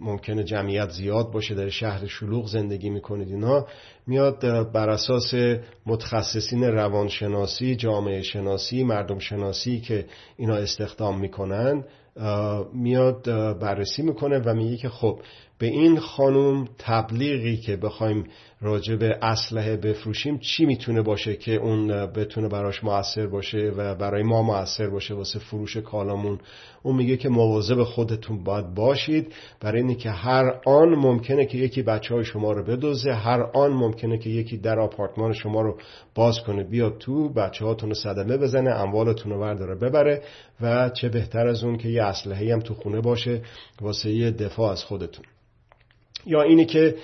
[0.00, 3.66] ممکنه جمعیت زیاد باشه در شهر شلوغ زندگی می‌کنید اینا
[4.08, 5.34] میاد بر اساس
[5.86, 11.84] متخصصین روانشناسی جامعه شناسی مردم شناسی که اینا استخدام می‌کنن
[12.74, 13.24] میاد
[13.58, 15.20] بررسی می‌کنه و میگه که خب
[15.58, 18.24] به این خانوم تبلیغی که بخوایم
[18.60, 24.22] راجع به اسلحه بفروشیم چی می‌تونه باشه که اون بتونه براش موثر باشه و برای
[24.22, 26.38] ما موثر باشه واسه فروش کالامون؟
[26.82, 29.34] اون میگه که مواظب خودتون باید باشید.
[29.60, 33.72] برای اینکه که هر آن ممکنه که یکی بچه های شما رو بدوزه هر آن
[33.72, 35.78] ممکنه که یکی در آپارتمان شما رو
[36.14, 36.64] باز کنه.
[36.64, 40.22] بیاد تو بچه هاتون رو صدمه بزنه اموالتون رو برداره ببره
[40.60, 43.42] و چه بهتر از اون که یه اسلحه هم تو خونه باشه
[43.80, 45.24] واسه یه دفاع از خودتون.
[46.26, 46.94] یا اینه که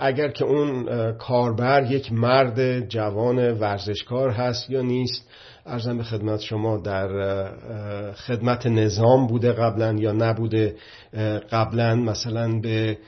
[0.00, 5.28] اگر که اون کاربر یک مرد جوان ورزشکار هست یا نیست
[5.66, 7.12] ارزم به خدمت شما در
[8.12, 10.74] خدمت نظام بوده قبلا یا نبوده
[11.50, 12.98] قبلا مثلا به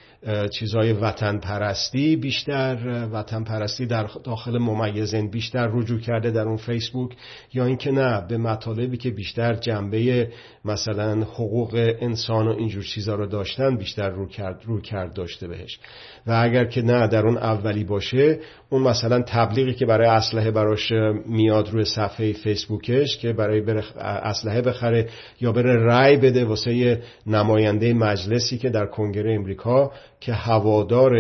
[0.53, 7.17] چیزهای وطن پرستی بیشتر وطن پرستی در داخل ممیزین بیشتر رجوع کرده در اون فیسبوک
[7.53, 10.33] یا اینکه نه به مطالبی که بیشتر جنبه
[10.65, 15.79] مثلا حقوق انسان و اینجور چیزها رو داشتن بیشتر رو کرد, رو کرد داشته بهش.
[16.27, 18.39] و اگر که نه در اون اولی باشه
[18.71, 20.93] اون مثلا تبلیغی که برای اسلحه براش
[21.27, 23.63] میاد روی صفحه فیسبوکش که برای
[23.99, 25.09] اسلحه بخره
[25.41, 31.13] یا بره رای بده واسه نماینده مجلسی که در کنگره امریکا که هوادار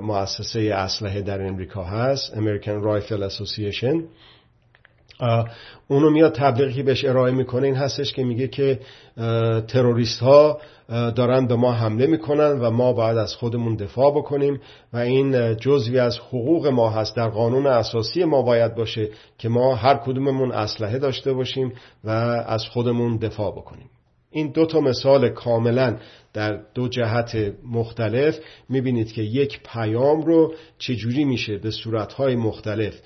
[0.00, 4.02] مؤسسه اسلحه در امریکا هست American Rifle Association.
[5.88, 7.66] اونو میاد تبلیغی بهش ارائه می‌کنه.
[7.66, 8.80] این هستش که میگه که
[9.68, 14.60] تروریست ها دارن به ما حمله می‌کنن و ما باید از خودمون دفاع بکنیم
[14.92, 17.16] و این جزوی از حقوق ما هست.
[17.16, 21.72] در قانون اساسی ما باید باشه که ما هر کدوممون اسلحه داشته باشیم
[22.04, 22.10] و
[22.46, 23.90] از خودمون دفاع بکنیم.
[24.30, 25.96] این دو تا مثال کاملا
[26.34, 33.00] در دو جهت مختلف می‌بینید که یک پیام رو چجوری میشه به صورتهای مختلف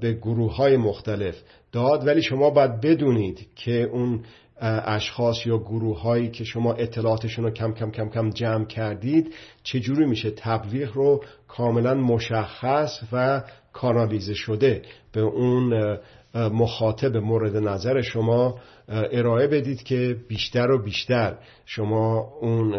[0.00, 2.06] به گروه های مختلف داد.
[2.06, 4.24] ولی شما باید بدونید که اون
[4.60, 10.06] اشخاص یا گروه هایی که شما اطلاعاتشون رو کم کم کم کم جمع کردید چجوری
[10.06, 14.82] میشه تبلیغ رو کاملا مشخص و کانالیزه شده
[15.12, 15.98] به اون
[16.34, 22.70] مخاطب مورد نظر شما ارائه بدید که بیشتر و بیشتر شما اون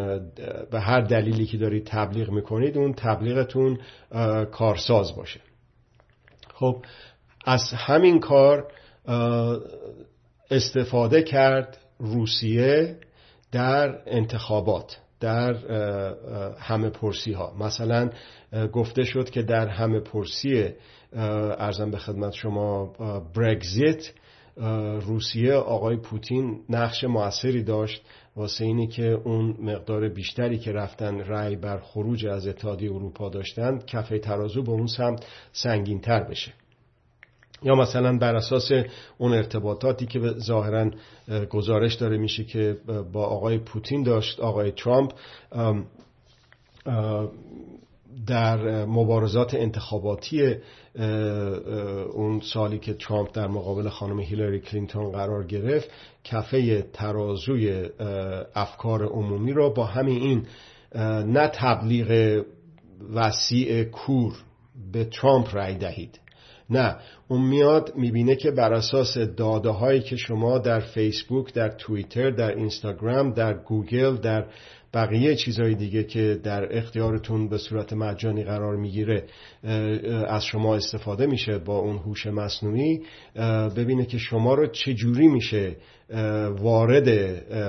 [0.72, 3.78] به هر دلیلی که دارید تبلیغ می‌کنید اون تبلیغتون
[4.52, 5.40] کارساز باشه.
[6.54, 6.86] خب
[7.46, 8.72] از همین کار
[10.52, 12.98] استفاده کرد روسیه
[13.52, 15.54] در انتخابات در
[16.60, 18.10] همه پرسی ها مثلا
[18.74, 20.70] گفته شد که در همه پرسی
[21.14, 22.86] ارزم به خدمت شما
[23.36, 24.12] برگزیت
[25.02, 28.02] روسیه آقای پوتین نقش موثری داشت
[28.36, 33.80] واسه اینی که اون مقدار بیشتری که رفتن رأی بر خروج از اتحادیه اروپا داشتن
[33.80, 36.54] کفه ترازو به اون سمت سنگین تر بشه.
[37.64, 38.72] یا مثلا بر اساس
[39.18, 40.92] اون ارتباطاتی که ظاهرا
[41.50, 42.78] گزارش داره میشه که
[43.14, 45.12] با آقای پوتین داشت آقای ترامپ
[48.28, 50.56] در مبارزات انتخاباتی
[52.14, 55.90] اون سالی که ترامپ در مقابل خانم هیلاری کلینتون قرار گرفت
[56.24, 57.90] کفه ترازوی
[58.56, 60.46] افکار عمومی را با همین این
[61.34, 62.44] نه تبلیغ
[63.14, 64.34] وسیع کور
[64.92, 66.20] به ترامپ رای دهید.
[66.70, 66.96] نه
[67.28, 72.56] اون میاد می‌بینه که بر اساس داده هایی که شما در فیسبوک در توییتر در
[72.56, 74.46] اینستاگرام در گوگل در
[74.94, 79.24] بقیه چیزهای دیگه که در اختیارتون به صورت مجانی قرار می‌گیره
[80.28, 83.02] از شما استفاده میشه با اون هوش مصنوعی.
[83.76, 85.76] ببینه که شما رو چجوری میشه
[86.60, 87.10] وارد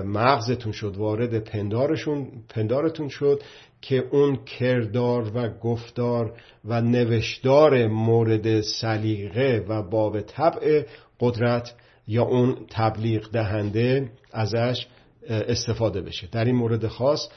[0.04, 3.42] مغزتون شد وارد پندارشون پندارتون شد
[3.80, 6.32] که اون کردار و گفتار
[6.64, 10.82] و نوشدار مورد سلیقه و باب طبع
[11.20, 11.74] قدرت
[12.06, 14.86] یا اون تبلیغ دهنده ازش
[15.28, 16.28] استفاده بشه.
[16.32, 17.28] در این مورد خاص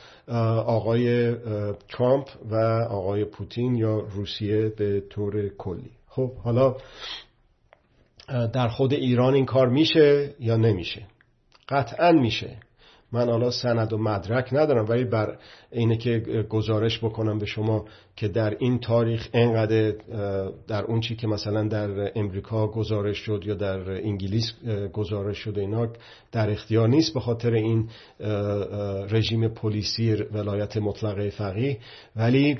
[0.65, 1.35] آقای
[1.89, 2.55] ترامپ و
[2.89, 5.91] آقای پوتین یا روسیه به طور کلی.
[6.07, 6.75] خب حالا
[8.53, 11.07] در خود ایران این کار میشه یا نمیشه؟
[11.69, 12.57] قطعا میشه.
[13.11, 15.37] من حالا سند و مدرک ندارم ولی بر
[15.71, 19.93] اینه که گزارش بکنم به شما که در این تاریخ انقدر
[20.67, 24.53] در اون چی که مثلا در امریکا گزارش شد یا در انگلیس
[24.93, 25.87] گزارش شد اینا
[26.31, 27.89] در اختیار نیست به خاطر این
[29.11, 31.77] رژیم پلیسی ولایت مطلقه فقیه.
[32.15, 32.59] ولی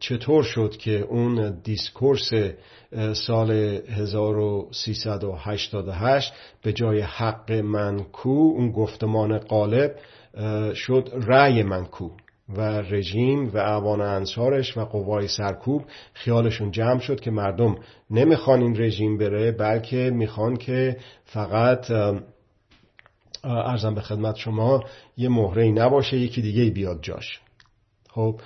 [0.00, 2.30] چطور شد که اون discourse
[3.12, 9.94] سال 1388 به جای حق من کو اون گفتمان غالب
[10.74, 12.10] شد رأی من کو
[12.48, 17.76] و رژیم و اعوان انصارش و قوای سرکوب خیالشون جمع شد که مردم
[18.10, 21.90] نمی‌خوان این رژیم بره بلکه می‌خوان که فقط
[23.44, 24.84] ارزم به خدمت شما
[25.16, 27.40] یه مهره نباشه یکی دیگه بیاد جاش.
[28.16, 28.40] خب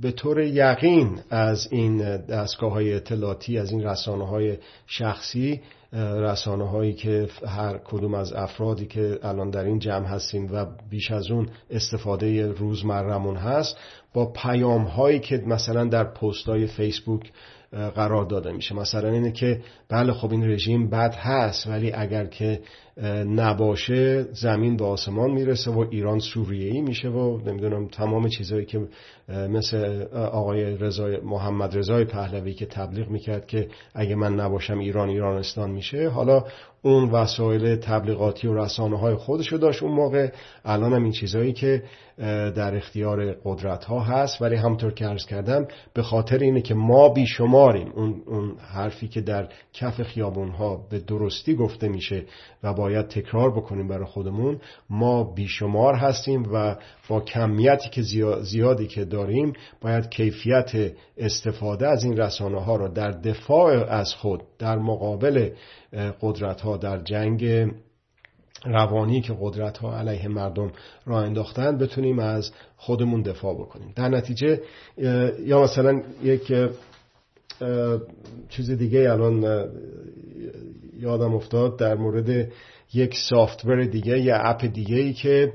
[0.00, 5.60] به طور یقین از این دستگاه های اطلاعاتی از این رسانه های شخصی
[5.92, 11.10] رسانه هایی که هر کدوم از افرادی که الان در این جمع هستیم و بیش
[11.10, 13.76] از اون استفاده روزمرمون هست
[14.14, 17.32] با پیام هایی که مثلا در پست های فیسبوک
[17.72, 18.74] قرار داده میشه.
[18.74, 22.60] مثلا اینه که بله خب این رژیم بد هست ولی اگر که
[23.26, 28.88] نباشه زمین به آسمان می‌رسه و ایران سوریه ای میشه و نمی‌دونم تمام چیزهایی که
[29.28, 35.70] مثل آقای رضای محمد رضای پهلوی که تبلیغ می‌کرد که اگه من نباشم ایران ایرانستان
[35.70, 36.08] میشه.
[36.08, 36.44] حالا
[36.82, 40.30] اون وسایل تبلیغاتی و رسانه های خودشو داشت اون موقع.
[40.64, 41.82] الان هم این چیزهایی که
[42.56, 47.08] در اختیار قدرت ها هست ولی همطور که عرض کردم به خاطر اینه که ما
[47.08, 52.24] بیشماریم اون, اون حرفی که در کف خیابون ها به درستی گفته میشه
[52.62, 54.60] و باید تکرار بکنیم برای خودمون
[54.90, 56.76] ما بیشمار هستیم و
[57.08, 58.02] با کمیتی که
[58.42, 64.42] زیادی که داریم باید کیفیت استفاده از این رسانه ها را در دفاع از خود
[64.58, 65.50] در مقابل
[65.92, 67.70] قدرت ها در جنگ
[68.64, 70.72] روانی که قدرت ها علیه مردم
[71.06, 73.92] را انداختن بتونیم از خودمون دفاع بکنیم.
[73.96, 74.60] در نتیجه
[75.40, 76.52] یا مثلا یک
[78.48, 79.68] چیز دیگه الان
[80.98, 82.48] یادم افتاد در مورد
[82.94, 85.52] یک سافتور دیگه یا اپ دیگه ای که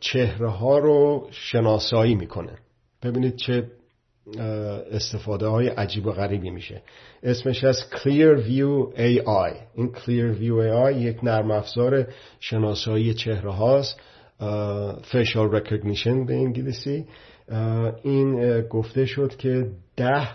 [0.00, 2.52] چهره ها رو شناسایی می‌کنه.
[3.02, 3.70] ببینید چه
[4.90, 6.82] استفاده های عجیب و غریبی میشه.
[7.22, 12.06] اسمش از Clear View AI این Clear View AI یک نرم افزار
[12.40, 14.00] شناسایی چهره هاست.
[15.02, 17.06] Facial Recognition به انگلیسی.
[18.02, 20.28] این گفته شد که ده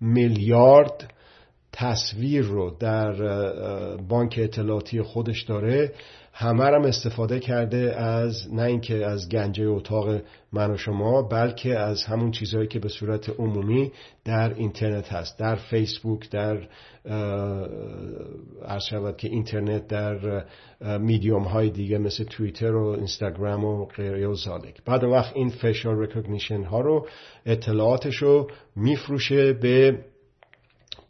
[0.00, 1.12] میلیارد
[1.72, 3.12] تصویر رو در
[3.96, 5.92] بانک اطلاعاتی خودش داره
[6.32, 10.20] همه هم استفاده کرده از نه اینکه از گنجه اتاق
[10.52, 13.92] من و شما بلکه از همون چیزهایی که به صورت عمومی
[14.24, 16.68] در اینترنت هست در فیسبوک در
[18.64, 20.44] عرض شود که اینترنت در
[20.98, 25.98] میدیوم های دیگه مثل توییتر و اینستاگرام و غیره و ذالک بعد وقت این facial
[25.98, 27.06] recognition ها رو
[27.46, 29.98] اطلاعاتش رو میفروشه به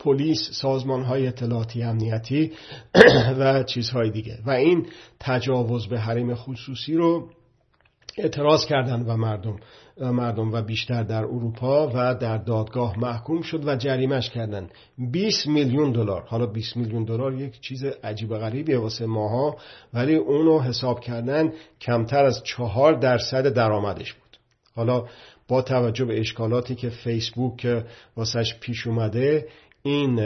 [0.04, 2.52] پلیس سازمان های اطلاعاتی امنیتی
[3.38, 4.38] و چیزهای دیگه.
[4.46, 4.86] و این
[5.20, 7.28] تجاوز به حریم خصوصی رو
[8.18, 9.56] اعتراض کردن و مردم
[10.00, 14.68] مردم و بیشتر در اروپا و در دادگاه محکوم شد و جریمش کردن.
[15.12, 16.22] 20 میلیون دلار.
[16.26, 19.56] حالا 20 میلیون دلار یک چیز عجیب غریبیه واسه ماها
[19.94, 24.36] ولی اونو حساب کردن کمتر از چهار درصد درآمدش بود.
[24.74, 25.04] حالا
[25.48, 27.84] با توجه به اشکالاتی که فیسبوک
[28.16, 29.48] واسش پیش اومده
[29.82, 30.20] این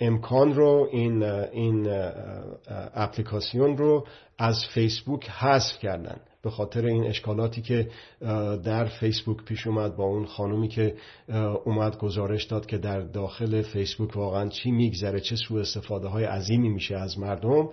[0.00, 1.86] امکان رو این این
[2.94, 4.06] اپلیکاسیون رو
[4.38, 6.20] از فیسبوک حذف کردن.
[6.42, 7.88] به خاطر این اشکالاتی که
[8.64, 10.94] در فیسبوک پیش اومد با اون خانومی که
[11.64, 16.68] اومد گزارش داد که در داخل فیسبوک واقعا چی میگذره چه سوء استفاده های عظیمی
[16.68, 17.68] میشه از مردم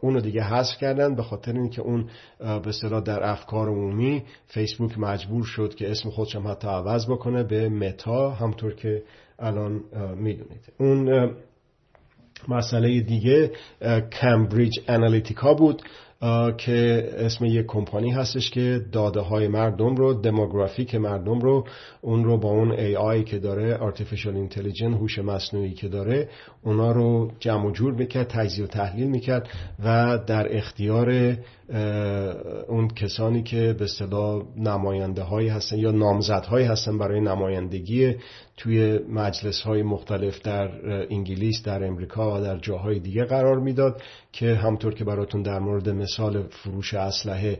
[0.00, 1.14] اونو دیگه حذف کردن.
[1.14, 6.36] به خاطر اینکه اون به اصطلاح در افکار عمومی فیسبوک مجبور شد که اسم خودش
[6.36, 9.02] هم حتی عوض بکنه به متا همطور که
[9.38, 9.80] الان
[10.16, 10.72] می‌دونید.
[10.78, 11.30] اون
[12.48, 13.50] مسئله دیگه
[14.20, 15.82] کمبریج انالیتیکا بود
[16.58, 21.66] که اسم یک کمپانی هستش که داده های مردم رو دموگرافیک مردم رو
[22.00, 26.28] اون رو با اون ای آی که داره Artificial Intelligence هوش مصنوعی که داره
[26.62, 29.48] اونا رو جمع و جور می‌کرد تجزیه و تحلیل می‌کرد
[29.84, 31.36] و در اختیار
[32.68, 38.14] اون کسانی که به اصطلاح نماینده هایی هستن یا نامزد هایی هستن برای نمایندگی
[38.56, 40.70] توی مجلس های مختلف در
[41.10, 44.02] انگلیس در امریکا و در جاهای دیگه قرار می‌داد
[44.32, 47.58] که همطور که براتون در مورد مثال فروش اسلحه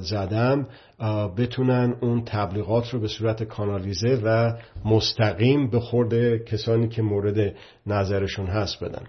[0.00, 0.66] زدم
[1.36, 4.52] بتونن اون تبلیغات رو به صورت کانالیزه و
[4.84, 7.54] مستقیم به خورد کسانی که مورد
[7.86, 9.02] نظرشون هست بدن.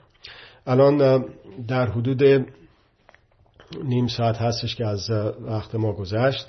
[0.67, 1.25] الان
[1.67, 2.45] در حدود
[3.83, 5.09] نیم ساعت هستش که از
[5.41, 6.47] وقت ما گذشت.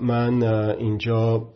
[0.00, 0.42] من
[0.78, 1.48] اینجا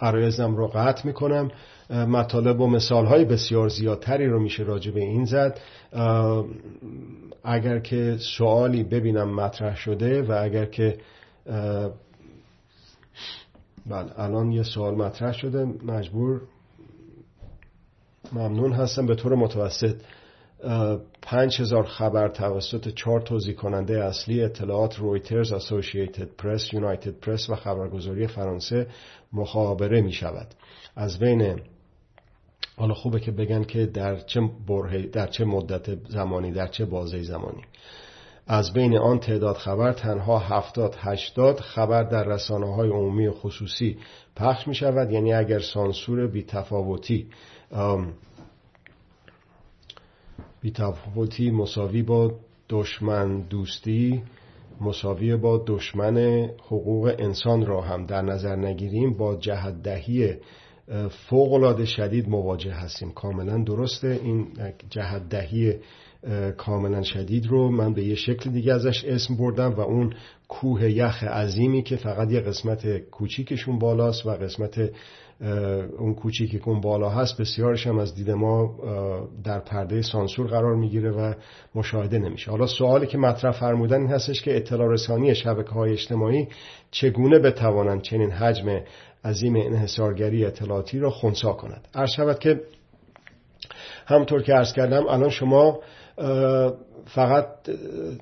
[0.00, 1.50] عرایزم رو قطع می‌کنم.
[1.90, 5.58] مطالب و مثال های بسیار زیادتری رو میشه راجع به این زد.
[7.44, 10.98] اگر که سوالی ببینم مطرح شده و اگر که
[13.86, 16.40] بله الان یه سوال مطرح شده مجبور
[18.32, 19.94] ممنون هستم به طور متوسط.
[21.22, 27.54] پنج هزار خبر توسط چهار توضیح کننده اصلی اطلاعات رویترز، اسوسییتد پرس، یونایتد پرس و
[27.54, 28.86] خبرگزاری فرانسه
[29.32, 30.46] مخابره می شود
[30.96, 31.60] از بین
[32.76, 34.40] حالا خوبه که بگن که در چه
[35.12, 37.62] در چه مدت زمانی در چه بازه زمانی.
[38.46, 43.98] از بین آن تعداد خبر تنها هفتاد هشتاد خبر در رسانه های عمومی و خصوصی
[44.36, 47.26] پخش می شود یعنی اگر سانسور بی تفاوتی
[50.60, 52.32] بی تفاوتی مساوی با
[52.68, 54.22] دشمن دوستی
[54.80, 56.18] مساوی با دشمن
[56.66, 59.16] حقوق انسان را هم در نظر نگیریم.
[59.16, 60.34] با جهت دهی
[61.28, 63.10] فوق شدید مواجه هستیم.
[63.10, 64.20] کاملا درسته.
[64.22, 64.48] این
[64.90, 65.74] جهت دهی
[66.56, 70.14] کاملا شدید رو من به یه شکل دیگه ازش اسم بردم و اون
[70.48, 74.90] کوه یخ عظیمی که فقط یه قسمت کوچیکشون بالاست و قسمت
[75.98, 78.78] اون کوچیکی که اون بالا هست بسیارش هم از دید ما
[79.44, 81.34] در پرده سانسور قرار می‌گیره و
[81.74, 82.50] مشاهده نمیشه.
[82.50, 86.48] حالا سوالی که مطرح فرمودن این هستش که اطلاع رسانی شبکه های اجتماعی
[86.90, 88.80] چگونه بتوانند چنین حجم
[89.24, 92.60] عظیم انحصارگری اطلاعاتی را خونسا کند؟ عرض شود که
[94.06, 95.80] همطور که عرض کردم الان شما
[97.06, 97.46] فقط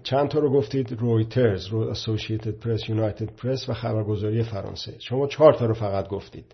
[0.02, 4.94] چند تا رو گفتید؟ رویترز رو اسوسییتد پرس یونایتد پرس و خبرگزاری فرانسه.
[4.98, 6.44] شما چهار تا رو فقط گفتید.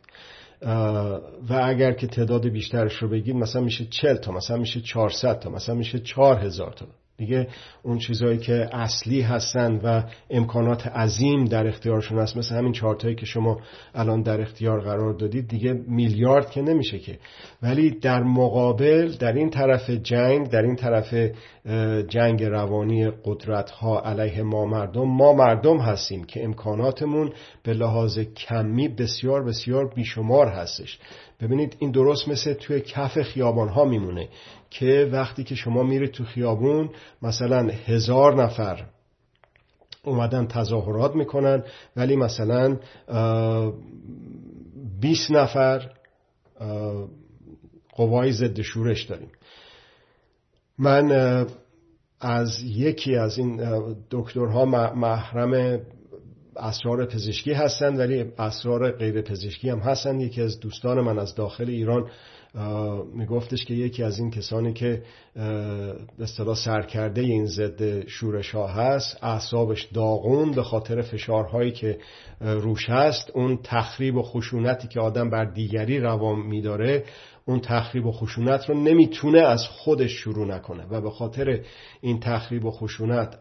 [1.48, 5.50] و اگر که تعداد بیشترش رو بگید مثلا میشه چل تا مثلا میشه 400 تا
[5.50, 6.86] مثلا میشه 4000 تا.
[7.16, 7.48] دیگه
[7.82, 13.26] اون چیزهایی که اصلی هستن و امکانات عظیم در اختیارشون هست مثل همین چارتایی که
[13.26, 13.60] شما
[13.94, 17.18] الان در اختیار قرار دادید دیگه میلیارد که نمیشه که.
[17.62, 21.14] ولی در مقابل در این طرف جنگ در این طرف
[22.08, 28.88] جنگ روانی قدرت ها علیه ما مردم ما مردم هستیم که امکاناتمون به لحاظ کمی
[28.88, 30.98] بسیار بسیار بیشمار هستش.
[31.40, 34.28] ببینید این درست مثل توی کف خیابان ها میمونه
[34.70, 36.90] که وقتی که شما میرید تو خیابون
[37.22, 38.86] مثلا هزار نفر
[40.04, 41.62] اومدن تظاهرات می‌کنن
[41.96, 42.76] ولی مثلا
[45.00, 45.90] 20 نفر
[47.94, 49.30] قوای ضد شورش داریم.
[50.78, 51.12] من
[52.20, 53.60] از یکی از این
[54.10, 54.64] دکترها
[54.94, 55.80] محرم
[56.56, 60.20] اسرار پزشکی هستند ولی اسرار غیر پزشکی هم هستند.
[60.20, 62.10] یکی از دوستان من از داخل ایران
[63.14, 65.02] میگفتش که یکی از این کسانی که
[65.34, 71.98] به اصطلاح سرکرده این ضد شورش ها هست اعصابش داغون به خاطر فشارهایی که
[72.40, 73.30] روش هست.
[73.34, 77.04] اون تخریب و خشونتی که آدم بر دیگری روان میداره
[77.46, 80.86] اون تخریب و خشونت رو نمی‌تونه از خودش شروع نکنه.
[80.90, 81.60] و به خاطر
[82.00, 83.38] این تخریب و خشونت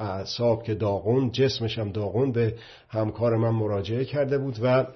[0.00, 2.54] اعصاب که داغون جسمش هم داغون به
[2.88, 4.86] همکار من مراجعه کرده بود و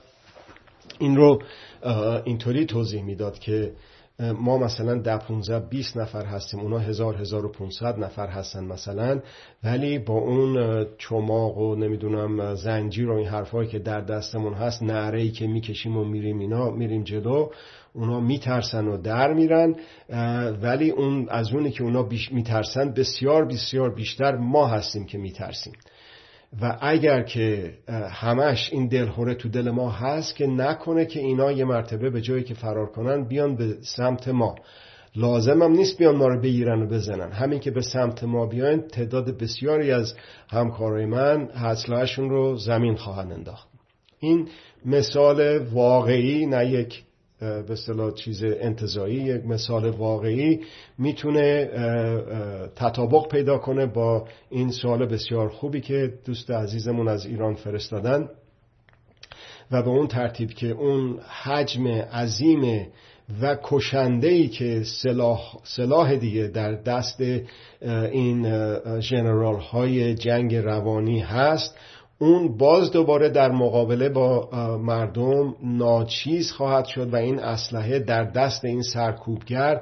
[0.98, 1.42] این رو
[2.24, 3.72] اینطوری توضیح می‌داد که
[4.18, 9.20] ما مثلا ده 15 20 نفر هستیم اونا 1000 1500 نفر هستن مثلا.
[9.64, 15.22] ولی با اون چماق و نمی‌دونم زنجیر و این حرفایی که در دستمون هست نعره
[15.22, 17.48] ای که می‌کشیم و میریم اینا میریم جلو
[17.94, 19.74] اونا میترسن و در میرن.
[20.62, 25.72] ولی اون از اونی که اونا میترسن بسیار بسیار بیشتر ما هستیم که میترسیم.
[26.62, 27.74] و اگر که
[28.10, 32.44] همش این دلخوره تو دل ما هست که نکنه که اینا یه مرتبه به جایی
[32.44, 34.54] که فرار کنن بیان به سمت ما.
[35.16, 37.32] لازم هم نیست بیان ما رو بگیرن و بزنن.
[37.32, 40.14] همین که به سمت ما بیان تعداد بسیاری از
[40.50, 43.68] همکارای من حسلهشون رو زمین خواهند انداخت.
[44.18, 44.48] این
[44.84, 47.04] مثال واقعی نه یک
[47.40, 50.60] به اصطلاح چیز انتظایی یک مثال واقعی
[50.98, 51.70] می‌تونه
[52.76, 58.28] تطابق پیدا کنه با این سوال بسیار خوبی که دوست عزیزمون از ایران فرستادن
[59.70, 62.86] و به اون ترتیب که اون حجم عظیم
[63.42, 67.20] و کشنده ای که سلاح, سلاح دیگه در دست
[68.12, 68.42] این
[69.00, 71.76] جنرال های جنگ روانی هست
[72.18, 74.48] اون باز دوباره در مقابله با
[74.82, 79.80] مردم ناچیز خواهد شد و این اسلحه در دست این سرکوبگر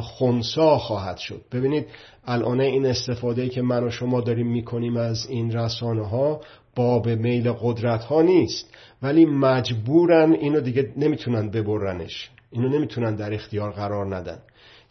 [0.00, 1.40] خونسا خواهد شد.
[1.52, 1.86] ببینید
[2.26, 6.40] الان این استفاده که من و شما داریم می‌کنیم از این رسانه ها
[6.76, 8.74] باب میل قدرت ها نیست.
[9.02, 12.30] ولی مجبورن اینو دیگه نمی‌تونن ببرنش.
[12.50, 14.38] اینو نمی‌تونن در اختیار قرار ندن.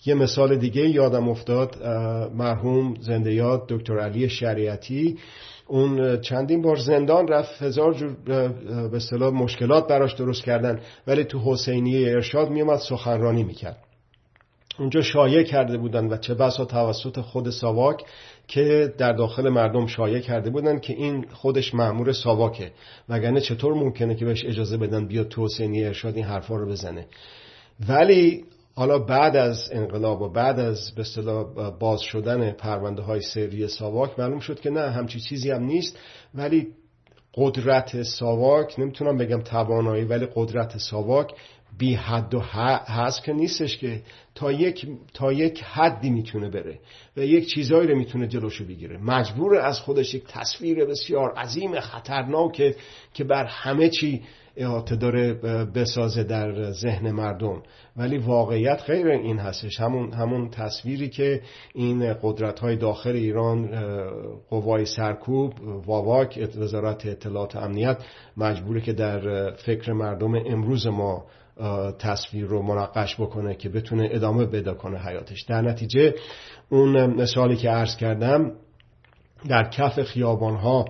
[0.05, 1.84] یه مثال دیگه یادم افتاد
[2.34, 5.17] مرحوم زنده یاد دکتر علی شریعتی.
[5.68, 10.80] اون چندین بار زندان رفت هزار جور به اصطلاح مشکلات براش درست کردن.
[11.07, 13.78] ولی تو حسینیه ارشاد میومد سخنرانی می‌کرد.
[14.80, 18.03] اونجا شایع کرده بودن و چه بسا توسط خود ساواک
[18.47, 22.72] که در داخل مردم شایع کرده بودن که این خودش مأمور ساواکه.
[23.09, 27.05] وگرنه چطور ممکنه که بهش اجازه بدن بیاد تو حسینیه ارشاد این حرفا رو بزنه؟
[27.89, 28.43] ولی
[28.78, 31.43] حالا بعد از انقلاب و بعد از به اصطلاح
[31.80, 35.99] باز شدن پرونده های سری ساواک معلوم شد که نه همچی چیزی هم نیست.
[36.34, 36.67] ولی
[37.34, 41.34] قدرت ساواک نمی‌تونم بگم توانایی ولی قدرت ساواک
[41.78, 44.01] بی حد و هست که نیستش که
[44.36, 46.80] تا یک, تا یک حدی می‌تونه بره
[47.17, 48.97] و یک چیزایی رو می‌تونه جلوشو بگیره.
[48.97, 52.76] مجبور از خودش یک تصویر بسیار عظیم خطرناک
[53.13, 54.21] که بر همه چی
[54.57, 55.33] احاطه داره
[55.63, 57.63] بسازه در ذهن مردم.
[57.97, 59.79] ولی واقعیت غیر این هستش.
[59.79, 61.41] همون, همون تصویری که
[61.73, 63.69] این قدرت های داخل ایران
[64.49, 65.53] قوای سرکوب
[65.85, 67.97] واواک وزارت اطلاعات امنیت
[68.37, 71.25] مجبوره که در فکر مردم امروز ما
[71.99, 75.41] تصویر رو منقش بکنه که بتونه ادامه پیدا کنه حیاتش.
[75.41, 76.13] در نتیجه
[76.69, 78.51] اون مثالی که عرض کردم
[79.49, 80.85] در کف خیابان ها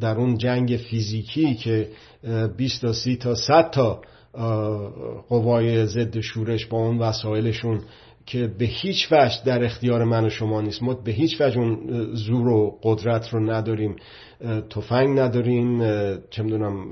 [0.00, 1.88] در اون جنگ فیزیکی که
[2.56, 4.00] 20 تا 30 تا 100 تا
[5.28, 7.80] قوای ضد شورش با اون وسایلشون
[8.26, 10.82] که به هیچ وجه در اختیار من و شما نیست.
[10.82, 11.78] ما به هیچ وجه اون
[12.14, 13.96] زور و قدرت رو نداریم.
[14.70, 15.78] تفنگ نداریم
[16.30, 16.90] چه می‌دونم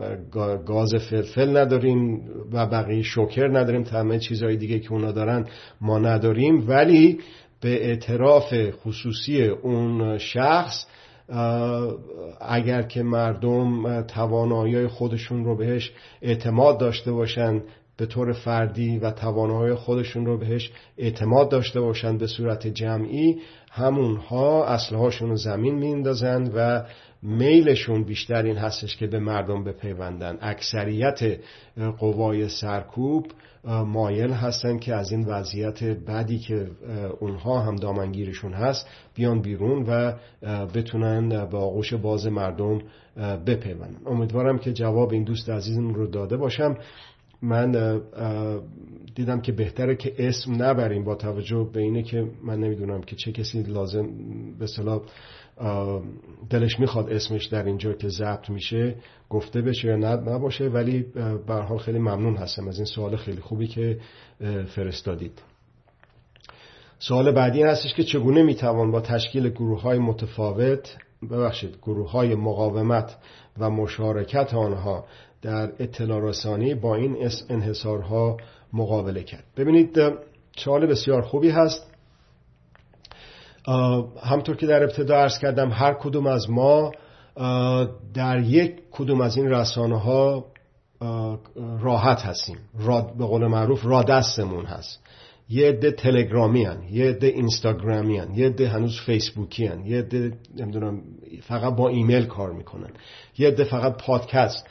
[0.67, 2.21] گاز فلفل نداریم
[2.53, 3.83] و بقیه شوکر نداریم.
[3.83, 5.45] تمام چیزهای دیگه که اونا دارن
[5.81, 6.69] ما نداریم.
[6.69, 7.19] ولی
[7.61, 10.87] به اعتراف خصوصی اون شخص
[12.41, 15.93] اگر که مردم توانایی خودشون رو بهش
[16.23, 17.63] اعتماد داشته باشن
[17.97, 23.41] به طور فردی و توانایی خودشون رو بهش اعتماد داشته باشن به صورت جمعی
[23.71, 26.83] همونها اصلهاشون رو زمین میندازن و
[27.23, 30.39] میلشون بیشتر این هستش که به مردم بپیوندن.
[30.41, 31.41] اکثریت
[31.99, 33.27] قوای سرکوب
[33.65, 36.71] مایل هستن که از این وضعیت بعدی که
[37.21, 40.13] اونها هم دامنگیرشون هست بیان بیرون و
[40.75, 42.83] بتونن به آغوش باز مردم
[43.47, 44.01] بپیوندن.
[44.07, 46.77] امیدوارم که جواب این دوست عزیزم رو داده باشم.
[47.43, 48.01] من
[49.15, 53.33] دیدم که بهتره که اسم نبریم با توجه به اینه که من نمی‌دونم که چه
[53.33, 54.09] کسی لازم
[54.59, 55.03] به صلاح
[56.51, 58.95] دلش می‌خواد اسمش در اینجا که ضبط میشه
[59.31, 61.05] گفته بشه یا نباشه ولی
[61.47, 63.99] به حال خیلی ممنون هستم از این سوال خیلی خوبی که
[64.69, 65.43] فرستادید.
[66.99, 70.97] سوال بعدی این هستش که چگونه می‌توان با تشکیل گروه های متفاوت
[71.31, 73.17] ببخشید گروه های مقاومت
[73.59, 75.05] و مشارکت آنها
[75.43, 78.37] در اطلاع رسانی با این انحصارها
[78.73, 79.99] مقابله کرد؟ ببینید
[80.57, 81.96] سوال بسیار خوبی هست.
[84.23, 86.93] همطور که در ابتدا عرض کردم هر کدوم از ما
[88.15, 90.47] در یک کدوم از این رسانه ها
[91.81, 92.59] راحت هستیم.
[93.19, 95.01] به قول معروف را دستمون هست.
[95.49, 100.33] یه عده تلگرامی هن یه عده اینستاگرامی هن یه عده هنوز فیسبوکی هن یه عده
[100.57, 101.03] نمی‌دونم
[101.43, 102.91] فقط با ایمیل کار می‌کنن.
[103.39, 104.67] یه عده فقط پادکست.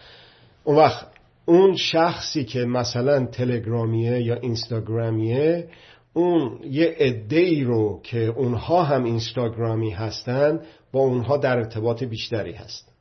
[0.63, 1.07] اون وقت
[1.45, 5.67] اون شخصی که مثلا تلگرامیه یا اینستاگرامیه
[6.15, 10.59] اون یه عده ای رو که اونها هم اینستاگرامی هستن
[10.91, 12.91] با اونها در ارتباط بیشتری هست.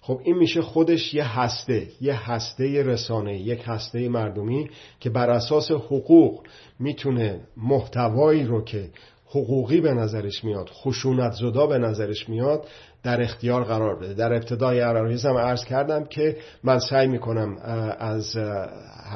[0.00, 4.70] خب این میشه خودش یه هسته یه هسته رسانه یک هسته مردمی
[5.00, 6.46] که بر اساس حقوق
[6.78, 8.90] می‌تونه محتوایی رو که
[9.34, 12.66] حقوقی به نظرش میاد خشونت زدا به نظرش میاد
[13.02, 14.14] در اختیار قرار بده.
[14.14, 17.56] در ابتدای عراقیزم عرض کردم که من سعی می‌کنم
[17.98, 18.36] از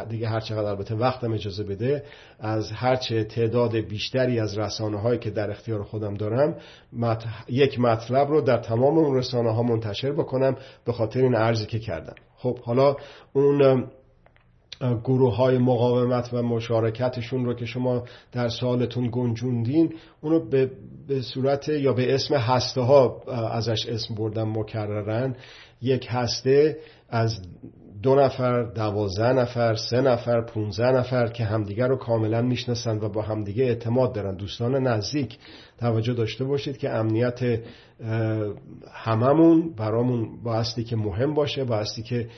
[0.08, 2.04] دیگه هر چقدر البته وقتم اجازه بده
[2.40, 6.56] از هرچه تعداد بیشتری از رسانه هایی که در اختیار خودم دارم
[7.48, 11.78] یک مطلب رو در تمام اون رسانه ها منتشر بکنم به خاطر این عرضی که
[11.78, 12.14] کردم.
[12.36, 12.96] خب حالا
[13.32, 13.86] اون
[14.80, 20.70] گروه های مقاومت و مشارکتشون رو که شما در سالتون گنجوندین اونو به,
[21.08, 23.22] به صورت یا به اسم هسته ها
[23.52, 25.36] ازش اسم بردن مکررن.
[25.82, 27.40] یک هسته از
[28.02, 33.22] دو نفر دوازده نفر سه نفر پونزه نفر که همدیگر رو کاملا می‌شناسند و با
[33.22, 35.38] همدیگه اعتماد دارن دوستان نزدیک
[35.78, 37.60] توجه داشته باشید که امنیت
[38.92, 42.28] هممون برامون بایستی که مهم باشه بایستی که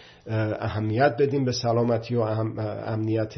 [0.60, 3.34] اهمیت بدیم به سلامتی و امنیت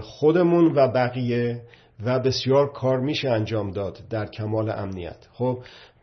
[0.00, 1.62] خودمون و بقیه
[2.04, 5.28] و بسیار کار میشه انجام داد در کمال امنیت.
[5.32, 5.58] خب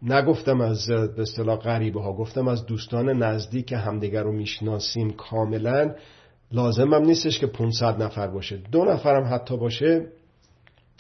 [0.06, 5.96] نگفتم از به اصطلاح غریبه ها گفتم از دوستان نزدیک همدیگر رو می‌شناسیم کاملا.
[6.52, 8.58] لازم هم نیستش که 500 نفر باشه.
[8.72, 10.08] دو نفرم حتی باشه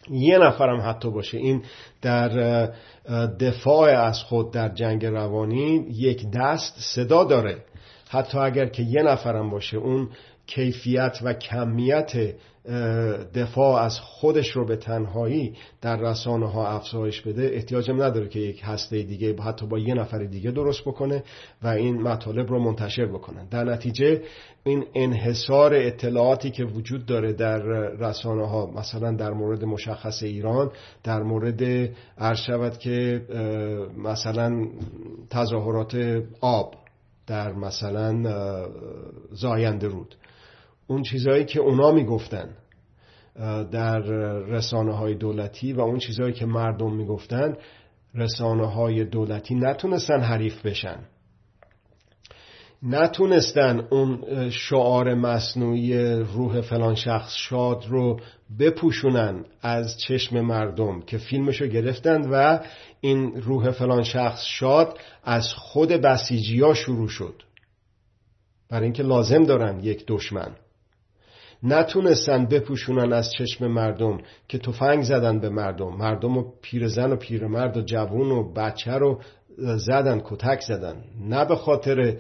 [0.09, 1.37] یه نفرم حتی باشه.
[1.37, 1.63] این
[2.01, 2.29] در
[3.39, 7.57] دفاع از خود در جنگ روانی یک دست صدا داره.
[8.09, 10.09] حتی اگر که یه نفرم باشه اون
[10.47, 12.35] کیفیت و کمیت
[13.35, 18.61] دفاع از خودش رو به تنهایی در رسانه ها افزایش بده احتیاجم نداره که یک
[18.63, 21.23] هسته دیگه حتی با یه نفر دیگه درست بکنه
[21.63, 24.21] و این مطالب رو منتشر بکنن در نتیجه
[24.63, 27.59] این انحصار اطلاعاتی که وجود داره در
[27.99, 30.71] رسانه ها مثلا در مورد مشخص ایران
[31.03, 33.21] در مورد عرض شود که
[33.97, 34.67] مثلا
[35.29, 36.75] تظاهرات آب
[37.27, 38.23] در مثلا
[39.31, 40.15] زاینده رود.
[40.87, 42.49] اون چیزهایی که اونا می‌گفتن
[43.71, 43.99] در
[44.47, 47.57] رسانه های دولتی و اون چیزهایی که مردم می‌گفتن
[48.15, 50.99] رسانه های دولتی نتونستن حریف بشن.
[52.83, 58.19] نتونستن اون شعار مصنوعی روح فلان شخص شاد رو
[58.59, 62.59] بپوشونن از چشم مردم که فیلمشو گرفتن و
[63.01, 67.41] این روح فلان شخص شاد از خود بسیجی ها شروع شد.
[68.69, 70.55] برای اینکه لازم دارن یک دشمن.
[71.63, 75.95] نتونستن بپوشونن از چشم مردم که تفنگ زدن به مردم.
[75.95, 79.21] مردم و پیرزن و پیرمرد و جوون و بچه رو
[79.57, 80.95] زدن کتک زدن.
[81.29, 82.17] نه به خاطر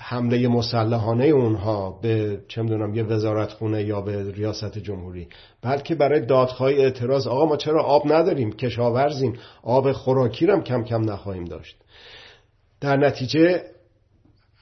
[0.00, 5.28] حمله مسلحانه اونها به چه می‌دونم یه وزارت خونه یا به ریاست جمهوری
[5.62, 7.26] بلکه برای دادخواهی اعتراض.
[7.26, 9.32] آقا ما چرا آب نداریم؟ کشاورزیم.
[9.62, 11.76] آب خوراکی هم کم کم نخواهیم داشت.
[12.80, 13.62] در نتیجه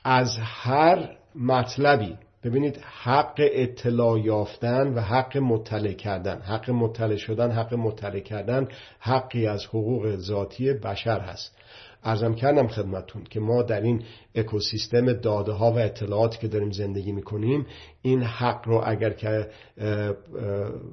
[0.04, 6.40] از هر مطلبی ببینید حق اطلاع یافتن و حق مطلع کردن.
[6.40, 8.68] حق مطلع شدن حق مطلع کردن
[9.00, 11.56] حقی از حقوق ذاتی بشر هست.
[12.04, 14.02] ارزم کردم خدمتون که ما در این
[14.34, 17.66] اکوسیستم داده ها و اطلاعاتی که داریم زندگی می‌کنیم
[18.02, 19.48] این حق رو اگر که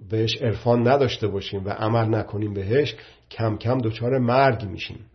[0.09, 2.95] بهش عرفان نداشته باشیم و عمل نکنیم بهش
[3.31, 5.05] کم کم دچار مرگ میشیم.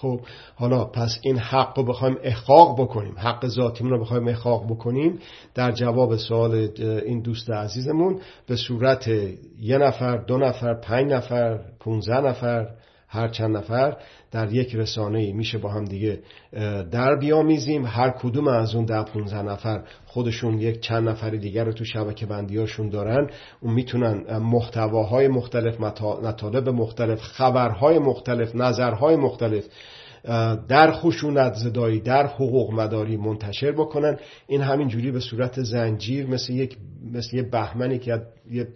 [0.00, 0.20] خب
[0.54, 5.18] حالا پس این حق رو بخوایم احقاق بکنیم حق ذاتیمون رو بخوایم احقاق بکنیم
[5.54, 9.08] در جواب سوال این دوست عزیزمون به صورت
[9.60, 12.68] یه نفر دو نفر پنج نفر پونزه نفر
[13.12, 13.96] هر چند نفر
[14.30, 16.18] در یک رسانه میشه با هم دیگه
[16.90, 17.86] در بیامیزیم.
[17.86, 22.26] هر کدوم از اون ده پونزه نفر خودشون یک چند نفر دیگر رو تو شبکه
[22.26, 23.30] بندیاشون دارن.
[23.60, 29.64] اون می‌تونن محتواهای مختلف مطالب مختلف خبرهای مختلف نظرهای مختلف
[30.68, 34.16] در خشونت زدایی در حقوق مداری منتشر بکنن.
[34.46, 36.76] این همین جوری به صورت زنجیر مثل یک
[37.12, 38.68] مثل یه بهمنی که یه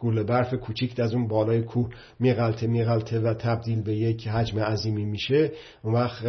[0.00, 1.88] گوله برف کوچیک از اون بالای کوه
[2.18, 5.52] میغلطه میغلطه و تبدیل به یک حجم عظیمی میشه.
[5.82, 6.24] اون وقت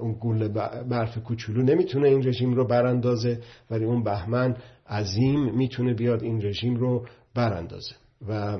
[0.00, 0.48] اون گوله
[0.88, 4.56] برف کوچولو نمی‌تونه این رژیم رو براندازه ولی اون بهمن
[4.88, 7.94] عظیم می‌تونه بیاد این رژیم رو براندازه.
[8.28, 8.58] و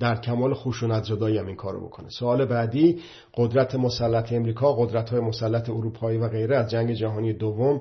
[0.00, 2.08] در کمال خشونت زدایی هم این کارو بکنه.
[2.08, 2.98] سوال بعدی
[3.34, 7.80] قدرت مسلط امریکا قدرت های مسلط اروپایی و غیره از جنگ جهانی دوم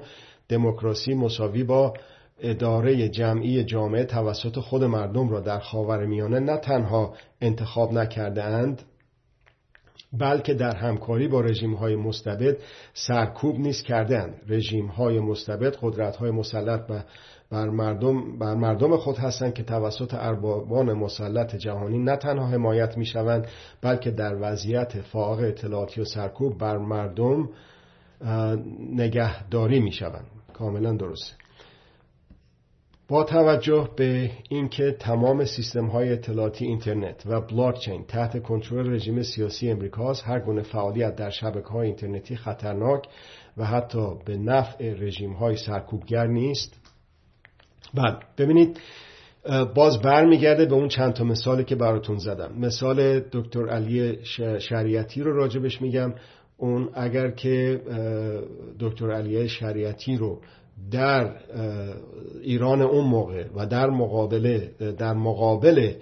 [0.49, 1.93] دموکراسی مساوی با
[2.41, 8.81] اداره جمعی جامعه توسط خود مردم را در خاور میانه نه تنها انتخاب نکرده اند
[10.13, 12.57] بلکه در همکاری با رژیم های مستبد
[12.93, 16.81] سرکوب نیست کردن رژیم های مستبد قدرت های مسلط
[17.51, 23.05] بر مردم, بر مردم خود هستند که توسط اربابان مسلط جهانی نه تنها حمایت می
[23.05, 23.47] شوند
[23.81, 27.49] بلکه در وضعیت فاقه اطلاعاتی و سرکوب بر مردم
[28.95, 31.33] نگهداری می شوند کاملا درسته.
[33.09, 39.71] با توجه به اینکه تمام سیستم های اطلاعاتی اینترنت و بلاکچین تحت کنترل رژیم سیاسی
[39.71, 43.03] امریکاست هر گونه فعالیت در شبکه های اینترنتی خطرناک
[43.57, 46.73] و حتی به نفع رژیم های سرکوبگر نیست.
[47.93, 48.79] بعد ببینید
[49.75, 52.59] باز برمیگرده به اون چند تا مثالی که براتون زدم.
[52.59, 54.17] مثال دکتر علی
[54.59, 56.13] شریعتی رو راجبش میگم.
[56.57, 57.81] اون اگر که
[58.79, 60.41] دکتر علی شریعتی رو
[60.91, 61.35] در
[62.41, 65.93] ایران اون موقع و در مقابله در مقابل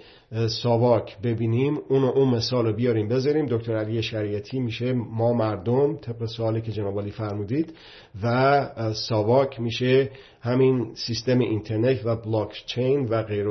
[0.62, 3.46] ساواک ببینیم اون اون مثال رو بیاریم بذاریم.
[3.46, 7.74] دکتر علی شریعتی میشه ما مردم طبق سوالی که جناب علی فرمودید.
[8.22, 10.10] و ساواک میشه
[10.40, 13.46] همین سیستم اینترنت و بلاک چین و غیر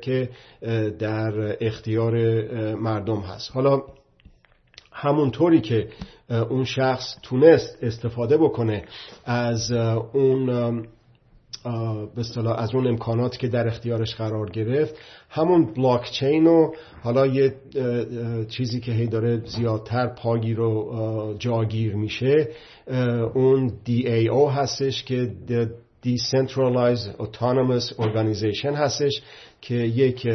[0.00, 0.28] که
[0.98, 2.14] در اختیار
[2.74, 3.50] مردم هست.
[3.54, 3.82] حالا
[5.00, 5.88] همونطوری که
[6.30, 8.84] اون شخص تونست استفاده بکنه
[9.24, 9.72] از
[10.12, 10.46] اون
[12.14, 14.94] به از اون امکانات که در اختیارش قرار گرفت
[15.30, 16.72] همون بلاک چین و
[17.02, 17.54] حالا یه
[18.48, 22.48] چیزی که هی داره زیادتر پاگیر رو جاگیر میشه
[23.34, 25.30] اون DAO هستش که
[26.04, 29.22] Decentralized Autonomous Organization هستش.
[29.60, 30.26] که یک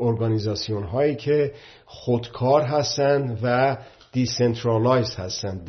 [0.00, 1.52] ارگانیزاسیون هایی که
[1.86, 3.76] خودکار هستن و
[4.12, 5.64] decentralize هستن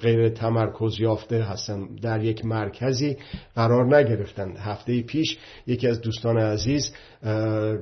[0.00, 3.16] غیر تمرکز یافته هستن در یک مرکزی
[3.54, 4.56] قرار نگرفتن.
[4.56, 6.94] هفته پیش یکی از دوستان عزیز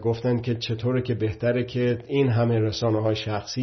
[0.03, 3.63] گفتن که چطوره که بهتره که این همه رسانه های شخصی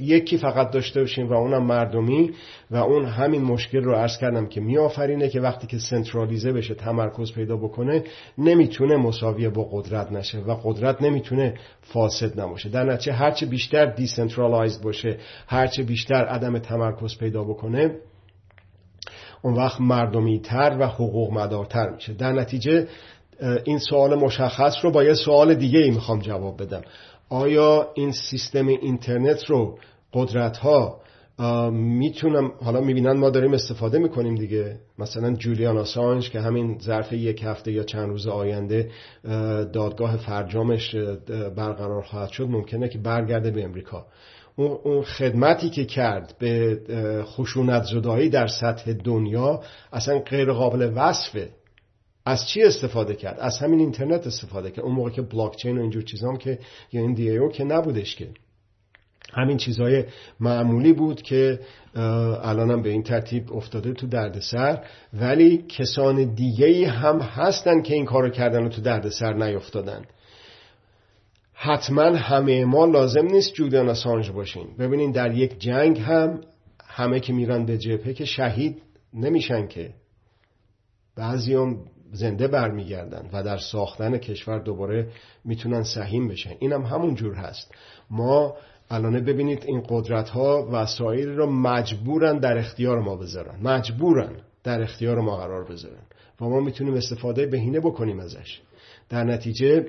[0.00, 2.30] یکی فقط داشته باشیم و اونم مردمی
[2.70, 7.32] و اون همین مشکل رو عرض کردم که میآفرینه که وقتی که سنترالیزه بشه تمرکز
[7.32, 8.04] پیدا بکنه
[8.38, 12.68] نمی‌تونه مساویه با قدرت نشه و قدرت نمی‌تونه فاسد نباشه.
[12.68, 17.96] در نتیجه هرچه بیشتر decentralize باشه هرچه بیشتر عدم تمرکز پیدا بکنه
[19.42, 22.12] اون وقت مردمی تر و حقوق مدارتر میشه.
[22.14, 22.88] در نتیجه
[23.64, 26.82] این سوال مشخص رو با یه سوال دیگه ای می‌خوام جواب بدم.
[27.28, 29.78] آیا این سیستم اینترنت رو
[30.12, 31.02] قدرت ها
[31.72, 34.76] می‌تونن حالا می‌بینن ما داریم استفاده می‌کنیم دیگه.
[34.98, 38.90] مثلا جولیان آسانج که همین ظرف یک هفته یا چند روز آینده
[39.72, 40.94] دادگاه فرجامش
[41.56, 44.06] برقرار خواهد شد ممکنه که برگرده به امریکا.
[44.56, 46.80] اون خدمتی که کرد به
[47.24, 51.48] خشونت زدایی در سطح دنیا اصلا غیر قابل وصفه.
[52.24, 54.84] از چی استفاده کرد؟ از همین اینترنت استفاده کرد.
[54.84, 56.58] اون موقع که بلاک چین و اینجور چیزام که
[56.92, 58.28] یا این دی او که نبودش که.
[59.32, 60.04] همین چیزهای
[60.40, 61.60] معمولی بود که
[62.42, 64.84] الانم به این ترتیب افتاده تو دردسر.
[65.12, 70.02] ولی کسان دیگه هم هستن که این کارو کردن و تو دردسر نیفتادن.
[71.54, 76.40] حتما همه ما لازم نیست جودیان اسانج باشین ببینین در یک جنگ هم
[76.86, 78.82] همه که میرن به جبهه که شهید
[79.14, 79.94] نمیشن که.
[81.16, 81.78] بعضی هم
[82.12, 85.08] زنده برمیگردن و در ساختن کشور دوباره
[85.44, 86.52] می‌تونن سهیم بشن.
[86.58, 87.74] اینم همون جور هست.
[88.10, 88.54] ما
[88.90, 93.60] الانه ببینید این قدرت ها وسایل رو مجبورن در اختیار ما بذارن.
[93.62, 94.32] مجبورن
[94.64, 96.02] در اختیار ما قرار بذارن.
[96.40, 98.60] و ما می‌تونیم استفاده بهینه بکنیم ازش.
[99.12, 99.86] در نتیجه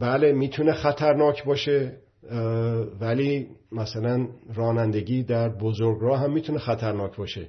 [0.00, 1.92] بله می‌تونه خطرناک باشه
[3.00, 7.48] ولی مثلا رانندگی در بزرگراه هم می‌تونه خطرناک باشه.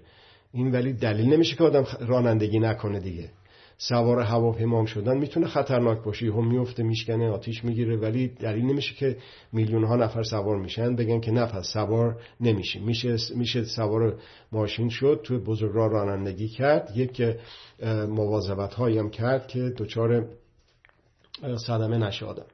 [0.51, 3.29] این ولی دلیل نمیشه که آدم رانندگی نکنه دیگه.
[3.81, 6.25] سوار هواپیما شدن می‌تونه خطرناک باشه.
[6.25, 9.17] هم میفته میشکنه آتیش می‌گیره ولی دلیل نمیشه که
[9.53, 10.95] میلیون ها نفر سوار میشن.
[10.95, 14.19] بگن که نه سوار نمیشه میشه میشه سوار
[14.51, 16.91] ماشین شد توی بزرگراه رانندگی کرد.
[16.95, 17.21] یک
[18.09, 20.25] مواظبت هایی هم کرد که دچار
[21.67, 22.45] صدمه نشه آدم.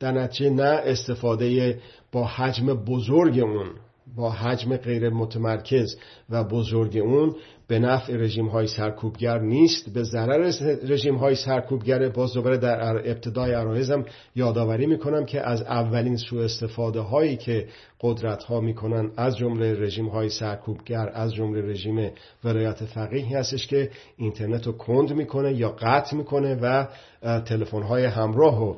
[0.00, 1.78] در نتیجه نه استفاده
[2.12, 3.68] با حجم بزرگ اون
[4.16, 5.96] با حجم غیر متمرکز
[6.30, 7.36] و بزرگ اون
[7.68, 9.92] به نفع رژیم های سرکوبگر نیست.
[9.94, 10.52] به ضرر
[10.82, 14.04] رژیم های سرکوبگر باز دوباره در ابتدای عرایزم
[14.36, 17.68] یادآوری می‌کنم که از اولین سوء استفاده هایی که
[18.00, 22.10] قدرت ها می‌کنن از جمله رژیم های سرکوبگر از جمله رژیم
[22.44, 26.86] ولایت فقیه هستش که اینترنت رو کند می‌کنه یا قطع می‌کنه و
[27.22, 28.74] تلفن های همراه و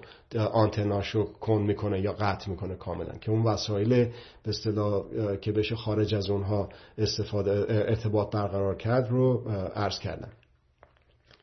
[0.52, 3.12] آنتناشو کن می‌کنه یا قطع می‌کنه کاملا.
[3.20, 5.02] که اون وسایل به اصطلاح
[5.42, 6.68] که بشه خارج از اونها
[6.98, 10.28] استفاده ارتباط برقرار کرد رو عرض کردم.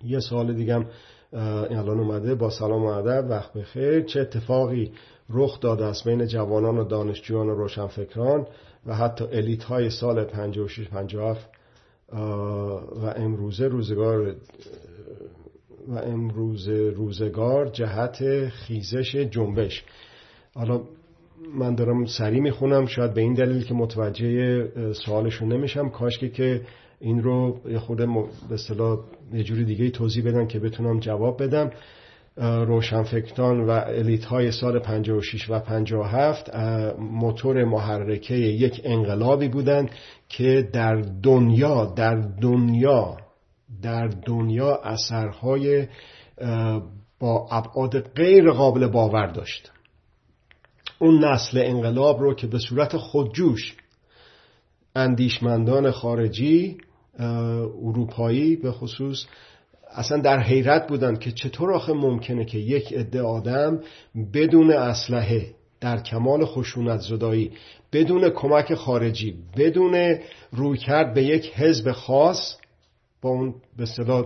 [0.04, 0.86] یه سوال دیگم
[1.34, 2.36] الان اومده.
[2.36, 4.02] با سلام و ادب وقت بخیر.
[4.02, 4.92] چه اتفاقی
[5.30, 8.48] رخ داده است بین جوانان و دانشجویان و روشنفکران
[8.86, 11.50] و حتی الیت های سال 56 57
[12.12, 14.36] و امروزه روزگار
[15.88, 19.84] و امروز روزگار جهت خیزش جنبش.
[20.56, 20.82] حالا
[21.56, 22.86] من دارم سریع می‌خونم.
[22.86, 25.90] شاید به این دلیل که متوجه سوالشون نمیشم.
[25.90, 26.62] کاش که
[27.04, 29.00] این رو یه خود به اصطلاح
[29.34, 31.72] یه جوری دیگه توضیح بدن که بتونم جواب بدم.
[32.38, 36.56] روشنفکران و الیت های سال 56 و 57
[37.00, 39.92] موتور محرکه یک انقلابی بودند
[40.30, 43.18] که در دنیا در دنیا
[43.82, 45.88] در دنیا اثرهای
[47.20, 49.72] با ابعاد غیر قابل باور داشت.
[51.00, 53.76] اون نسل انقلاب رو که به صورت خودجوش
[54.96, 56.78] اندیشمندان خارجی
[57.20, 59.26] اروپایی به خصوص
[59.96, 63.80] اصلا در حیرت بودند که چطور آخه ممکنه که یک عده آدم
[64.34, 67.52] بدون اسلحه در کمال خشونت زدایی
[67.94, 70.18] بدون کمک خارجی بدون
[70.52, 72.58] رویکرد به یک حزب خاص
[73.22, 74.26] با اون به صلاح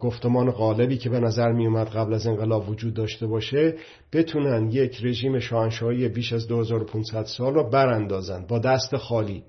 [0.00, 3.74] گفتمان غالبی که به نظر می اومد قبل از انقلاب وجود داشته باشه
[4.12, 9.44] بتونن یک رژیم شاهنشاهی بیش از 2500 سال را براندازند با دست خالی.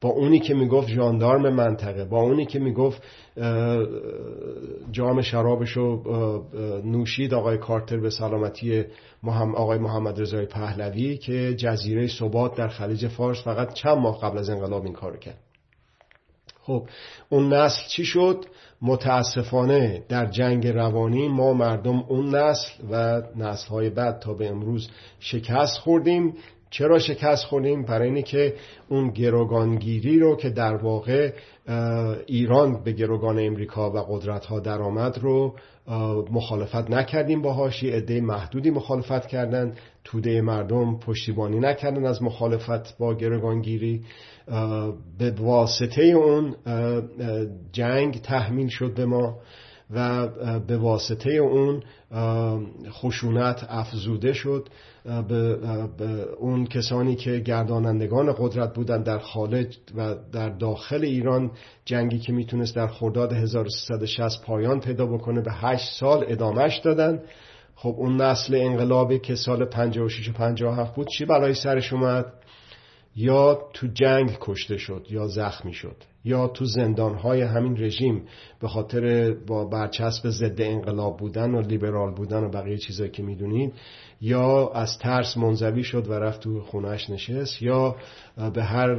[0.00, 3.02] با اونی که می‌گفت ژاندارم منطقه با اونی که می‌گفت
[4.90, 6.02] جام شرابشو
[6.84, 8.84] نوشید آقای کارتر به سلامتی
[9.54, 14.50] آقای محمد رضای پهلوی که جزیره ثبات در خلیج فارس فقط چند ماه قبل از
[14.50, 15.38] انقلاب این کار کرد.
[16.62, 16.88] خب
[17.28, 18.44] اون نسل چی شد؟
[18.82, 24.88] متاسفانه در جنگ روانی ما مردم اون نسل و نسل های بعد تا به امروز
[25.20, 26.34] شکست خوردیم.
[26.70, 28.54] چرا شکست خوردیم؟ برای اینه که
[28.88, 31.32] اون گروگانگیری رو که در واقع
[32.26, 35.54] ایران به گروگان امریکا و قدرت ها درآمد رو
[36.30, 37.82] مخالفت نکردیم باهاش.
[37.82, 39.74] یه عده محدودی مخالفت کردن.
[40.04, 44.04] توده مردم پشتیبانی نکردن از مخالفت با گروگانگیری.
[45.18, 46.54] به واسطه اون
[47.72, 49.38] جنگ تحمیل شد به ما
[49.90, 51.82] و به واسطه اون
[52.90, 54.68] خشونت افزوده شد.
[55.08, 61.50] به اون کسانی که گردانندگان قدرت بودند در خارج و در داخل ایران
[61.84, 67.20] جنگی که می‌تونست در خرداد 1360 پایان پیدا بکنه به 8 سال ادامهش دادن.
[67.74, 72.32] خب اون نسل انقلابی که سال 56 و 57 بود چی برای سرش اومد؟
[73.16, 78.24] یا تو جنگ کشته شد یا زخمی شد یا تو زندانهای همین رژیم
[78.60, 83.72] به خاطر با برچسب ضد انقلاب بودن و لیبرال بودن و بقیه چیزایی که می‌دونید
[84.20, 87.96] یا از ترس منزوی شد و رفت تو خونهش نشست یا
[88.54, 88.94] به هر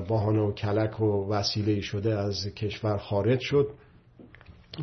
[0.00, 3.68] بهانه و کلک و وسیله شده از کشور خارج شد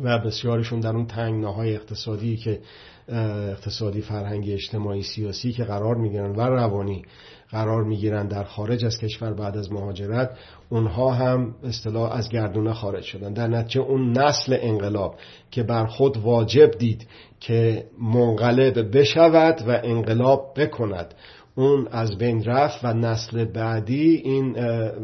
[0.02, 2.60] و بسیارشون در اون تنگناهای اقتصادی که
[3.08, 7.04] اقتصادی فرهنگی اجتماعی سیاسی که قرار می‌گیرن و روانی
[7.50, 10.30] قرار می‌گیرن در خارج از کشور بعد از مهاجرت
[10.68, 13.32] اونها هم اصطلاح از گردونه خارج شدن.
[13.32, 15.14] در نتیجه اون نسل انقلاب
[15.50, 17.06] که بر خود واجب دید
[17.40, 21.14] که منقلب بشود و انقلاب بکند
[21.56, 24.52] اون از بین رفت و نسل بعدی این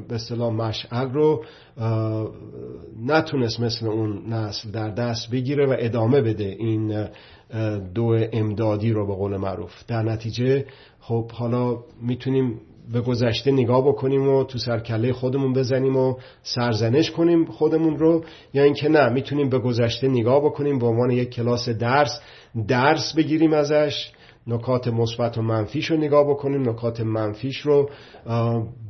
[0.08, 1.44] به اصطلاح مشعل رو
[3.06, 7.08] نتونست مثل اون نسل در دست بگیره و ادامه بده این
[7.94, 9.72] دو امدادی رو به قول معروف.
[9.88, 10.64] در نتیجه
[11.00, 12.60] خب حالا می‌تونیم
[12.92, 18.24] به گذشته نگاه بکنیم و تو سرکله خودمون بزنیم و سرزنش کنیم خودمون رو
[18.54, 22.20] یا اینکه نه می‌تونیم به گذشته نگاه بکنیم به عنوان یک کلاس درس
[22.68, 24.10] درس بگیریم ازش.
[24.46, 27.90] نکات مثبت و منفیش رو نگاه بکنیم نکات منفیش رو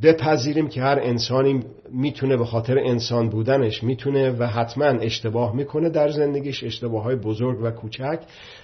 [0.02, 1.60] بپذیریم که هر انسانی
[1.92, 7.58] می‌تونه به خاطر انسان بودنش می‌تونه و حتما اشتباه می‌کنه در زندگیش اشتباه های بزرگ
[7.62, 8.20] و کوچک.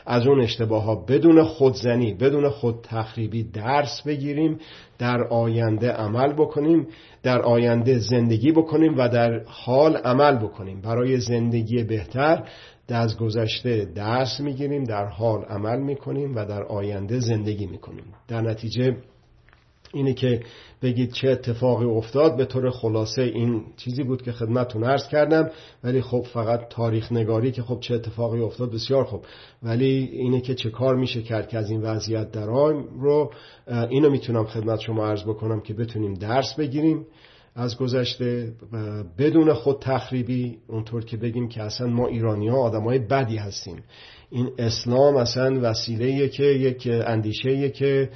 [0.07, 4.59] از اون اشتباه ها بدون خودزنی بدون خود تخریبی درس بگیریم
[4.99, 6.87] در آینده عمل بکنیم
[7.23, 10.81] در آینده زندگی بکنیم و در حال عمل بکنیم.
[10.81, 12.45] برای زندگی بهتر
[12.95, 18.05] از گذشته درس می‌گیریم در حال عمل می‌کنیم و در آینده زندگی می‌کنیم.
[18.29, 18.97] در نتیجه
[19.95, 20.41] اینه که
[20.83, 22.37] بگید چه اتفاقی افتاد.
[22.37, 25.51] به طور خلاصه این چیزی بود که خدمتتون عرض کردم
[25.85, 29.25] ولی خب فقط تاریخ نگاری که خب چه اتفاقی افتاد بسیار خوب.
[29.63, 33.33] ولی اینه که چه کار میشه کرد که از این وضعیت درام رو
[33.91, 37.07] اینو می‌تونم خدمت شما عرض بکنم که بتونیم درس بگیریم.
[37.55, 38.53] از گذشته
[39.19, 43.83] بدون خود تخریبی اونطور که بگیم که اصلا ما ایرانی ها آدم های بدی هستیم.
[44.31, 48.11] این اسلام اصلا وسیله که یک اندیشه که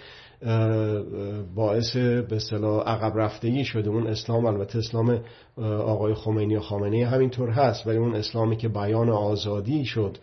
[1.55, 3.91] باعث به اصطلاح عقب رفتگی شده.
[3.91, 5.21] اون اسلام البته اسلام
[5.59, 10.19] آقای خمینی و خامنه همینطور هست ولی اون اسلامی که بیان آزادی شد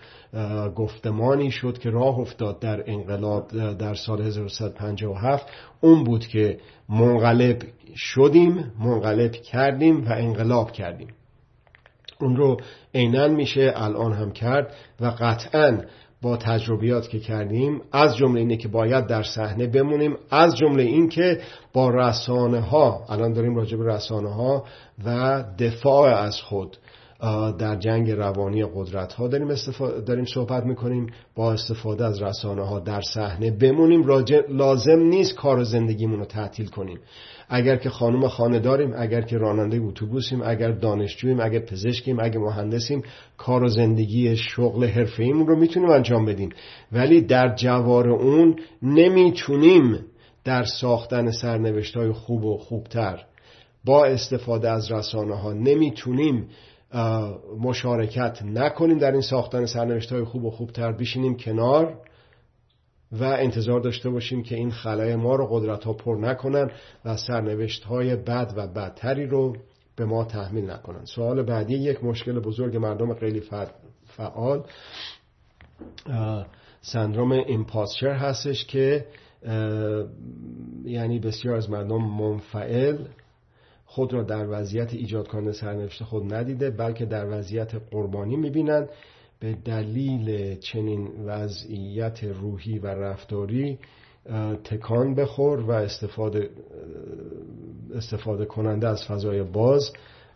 [0.76, 5.47] گفتمانی شد که راه افتاد در انقلاب در سال 1357
[5.82, 7.57] اون بود که منقلب
[7.95, 11.07] شدیم منقلب کردیم و انقلاب کردیم.
[12.21, 12.57] اون رو
[12.95, 15.81] عینا میشه الان هم کرد و قطعا
[16.21, 21.09] با تجربیات که کردیم از جمله اینه که باید در صحنه بمونیم از جمله این
[21.09, 21.41] که
[21.73, 24.63] با رسانه ها الان داریم راجع به رسانه ها
[25.05, 26.77] و دفاع از خود
[27.59, 29.55] در جنگ روانی قدرت ها داریم,
[30.07, 34.07] داریم صحبت می‌کنیم با استفاده از رسانه ها در صحنه بمونیم.
[34.49, 36.99] لازم نیست کار زندگیمون رو تعطیل کنیم.
[37.50, 43.04] اگر که خانم خانه داریم اگر که راننده اتوبوسیم اگر دانشجوییم اگر پزشکیم اگر مهندسیم
[43.38, 46.50] کار و زندگی شغل حرفه‌ایمون رو می‌تونیم انجام بدیم.
[46.91, 50.00] ولی در جوار اون نمی‌تونیم
[50.43, 53.26] در ساختن سرنوشت های خوب و خوبتر
[53.86, 56.47] با استفاده از رسانه ها نمی‌تونیم
[57.60, 60.91] مشارکت نکنیم در این ساختن سرنوشت های خوب و خوبتر.
[60.91, 61.97] بشینیم کنار
[63.12, 66.72] و انتظار داشته باشیم که این خلای ما رو قدرت ها پر نکنن
[67.05, 69.55] و سرنوشت های بد و بدتری رو
[69.95, 71.05] به ما تحمیل نکنن.
[71.05, 73.43] سوال بعدی یک مشکل بزرگ مردم خیلی
[74.05, 74.64] فعال
[76.82, 79.05] سندروم ایمپاسچر هستش که
[80.84, 82.97] یعنی بسیار از مردم منفعل
[83.86, 88.89] خود را در وضعیت ایجاد کننده سرنوشت خود ندیده بلکه در وضعیت قربانی می‌بینند
[89.39, 93.79] به دلیل چنین وضعیت روحی و رفتاری
[94.63, 96.49] تکان بخور و استفاده,
[97.95, 99.93] استفاده کننده از فضای باز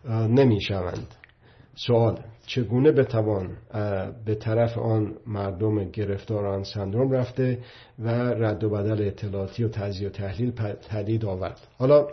[0.08, 1.14] نمی‌شوند.
[1.74, 3.56] سوال چگونه بتوان
[4.24, 7.58] به طرف آن مردم گرفتار آن سندروم رفته
[7.98, 10.50] و رد و بدل اطلاعاتی و تجزیه و تحلیل
[10.90, 12.08] تدید آورد؟ حالا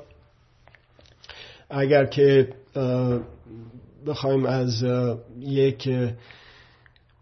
[1.69, 2.49] اگر که
[4.07, 4.85] بخوایم از
[5.39, 5.89] یک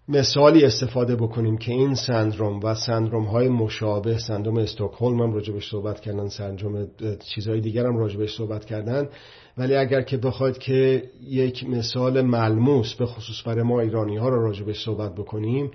[0.10, 6.00] مثالی استفاده بکنیم که این سندروم و سندروم های مشابه سندروم استوکهلم هم راجبش صحبت
[6.00, 6.88] کردن سندروم
[7.36, 9.10] چیزهای دیگر هم راجبش صحبت کردن.
[9.58, 14.46] ولی اگر که بخواید که یک مثال ملموس به خصوص برای ما ایرانی ها رو
[14.46, 15.72] راجبش صحبت بکنیم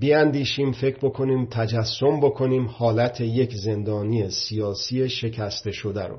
[0.00, 6.16] بیاندیشیم فکر بکنیم تجسم بکنیم حالت یک زندانی سیاسی شکسته شده رو.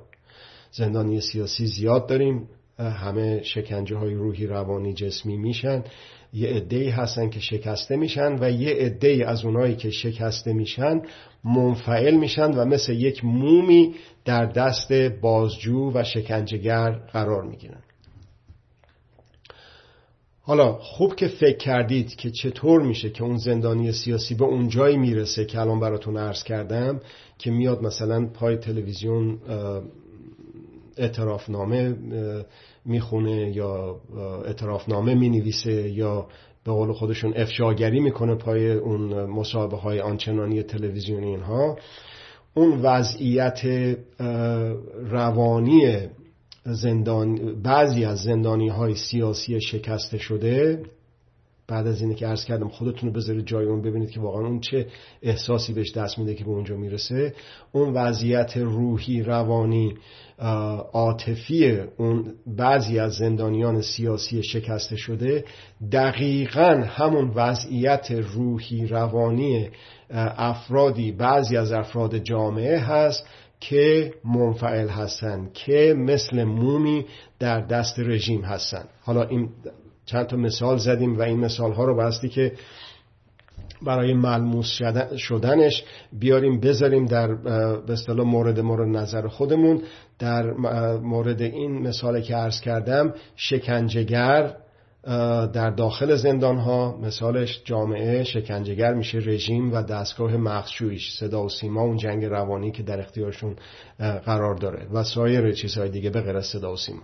[0.71, 2.49] زندانی سیاسی زیاد داریم
[2.79, 5.83] همه شکنجه های روحی روانی جسمی میشن.
[6.37, 11.01] یه عده هستن که شکسته میشن و یه عده از اونایی که شکسته میشن
[11.43, 17.81] منفعل میشن و مثل یک مومی در دست بازجو و شکنجهگر قرار می‌گیرن.
[20.41, 24.97] حالا خوب که فکر کردید که چطور میشه که اون زندانی سیاسی به اون جایی
[24.97, 26.99] می‌رسه که الان براتون عرض کردم
[27.37, 29.39] که میاد مثلا پای تلویزیون
[30.97, 31.95] اعترافنامه
[32.87, 33.95] می‌خونه یا
[34.45, 36.27] اعترافنامه می‌نویسه یا
[36.65, 41.77] به قول خودشون افشاگری می‌کنه پای اون مصاحبه های آنچنانی تلویزیونی اینها.
[42.53, 43.61] اون وضعیت
[45.09, 45.97] روانی
[46.65, 50.83] زندان بعضی از زندانی های سیاسی شکسته شده
[51.67, 54.59] بعد از اینه که عرض کردم خودتون رو بذارید جای اون ببینید که واقعا اون
[54.59, 54.87] چه
[55.21, 57.33] احساسی بهش دست میده که به اونجا می‌رسه.
[57.71, 59.93] اون وضعیت روحی روانی
[60.93, 65.45] عاطفی اون بعضی از زندانیان سیاسی شکسته شده
[65.91, 69.69] دقیقا همون وضعیت روحی روانی
[70.09, 73.27] افرادی بعضی از افراد جامعه هست
[73.59, 77.05] که منفعل هستند که مثل مومی
[77.39, 79.49] در دست رژیم هستند حالا این
[80.07, 82.51] چند تا مثال زدیم و این مثال ها رو باستی که
[83.81, 84.81] برای ملموس
[85.17, 85.83] شدنش
[86.19, 87.35] بیاریم بذاریم در
[87.79, 89.81] به اصطلاح مورد مورد نظر خودمون.
[90.19, 90.51] در
[90.97, 94.55] مورد این مثال که عرض کردم شکنجهگر
[95.53, 101.81] در داخل زندان ها مثالش جامعه شکنجهگر میشه رژیم و دستگاه مخشویش صدا و سیما
[101.81, 103.55] اون جنگ روانی که در اختیارشون
[103.99, 107.03] قرار داره و سایر چیزهای دیگه به غیر صدا و سیما.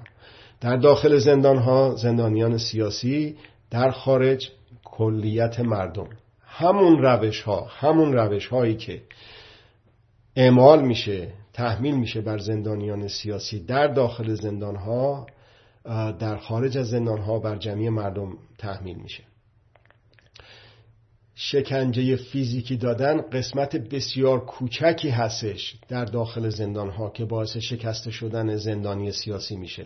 [0.64, 3.38] در داخل زندان ها زندانیان سیاسی
[3.72, 4.49] در خارج
[4.84, 6.09] کلیت مردم.
[6.41, 9.01] همون روش ها همون روش هایی که
[10.36, 15.28] اعمال میشه تحمیل میشه بر زندانیان سیاسی در داخل زندان ها
[16.20, 19.24] در خارج از زندان ها بر جمعی مردم تحمیل میشه.
[21.36, 28.55] شکنجه فیزیکی دادن قسمت بسیار کوچکی هستش در داخل زندان ها که باعث شکسته شدن
[28.55, 29.86] زندانی سیاسی میشه.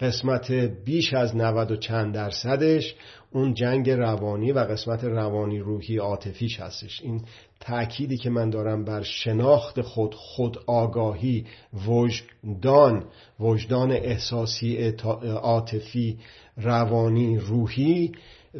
[0.00, 0.50] قسمت
[0.84, 2.94] بیش از 90 و چند درصدش
[3.32, 7.00] اون جنگ روانی و قسمت روانی روحی عاطفیش هستش.
[7.02, 7.22] این
[7.60, 11.46] تأکیدی که من دارم بر شناخت خود خود آگاهی
[11.86, 13.04] وجدان
[13.40, 14.94] وجدان احساسی
[15.42, 16.18] عاطفی
[16.56, 18.12] روانی روحی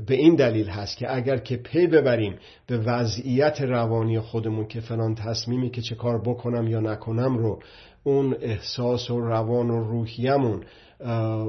[0.06, 5.14] به این دلیل هست که اگر که پی ببریم به وضعیت روانی خودمون که فلان
[5.14, 7.60] تصمیمی که چه کار بکنم یا نکنم رو
[8.04, 10.64] اون احساس و روان و روحیمون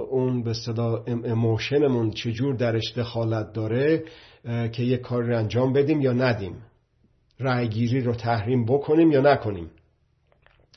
[0.10, 4.04] اون به صدا اموشنمون چجور درش دخالت داره
[4.44, 6.56] که یک کاری رو انجام بدیم یا ندیم.
[7.40, 9.72] رأیگیری رو تحریم بکنیم یا نکنیم.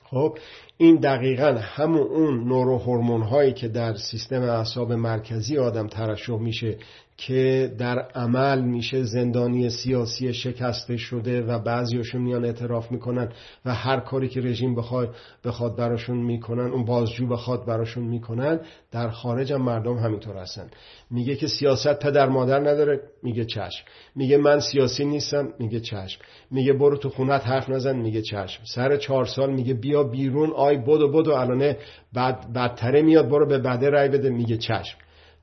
[0.03, 0.39] خب
[0.77, 6.79] این دقیقا همون اون نوروهورمون هایی که در سیستم اعصاب مرکزی آدم ترشح میشه
[7.19, 13.29] که در عمل میشه زندانی سیاسی شکسته شده و بعضیاشون میان اعتراف می‌کنن
[13.65, 15.15] و هر کاری که رژیم بخواد
[15.45, 18.61] بخواد براشون می‌کنن اون بازجو بخواد براشون می‌کنن
[18.93, 20.71] در خارج هم مردم همینطور هستن.
[21.11, 23.85] میگه که سیاست پدر مادر نداره میگه چشم.
[24.17, 26.21] میگه من سیاسی نیستم میگه چشم.
[26.51, 28.63] میگه برو تو خونت حرف نزن میگه چشم.
[28.65, 31.33] سر چهار سال میگه بیا بیرون آی بدو بدو.
[31.33, 31.77] الانه
[32.13, 34.99] بعد بدتره میاد برو به بده رای بده میگه چشم.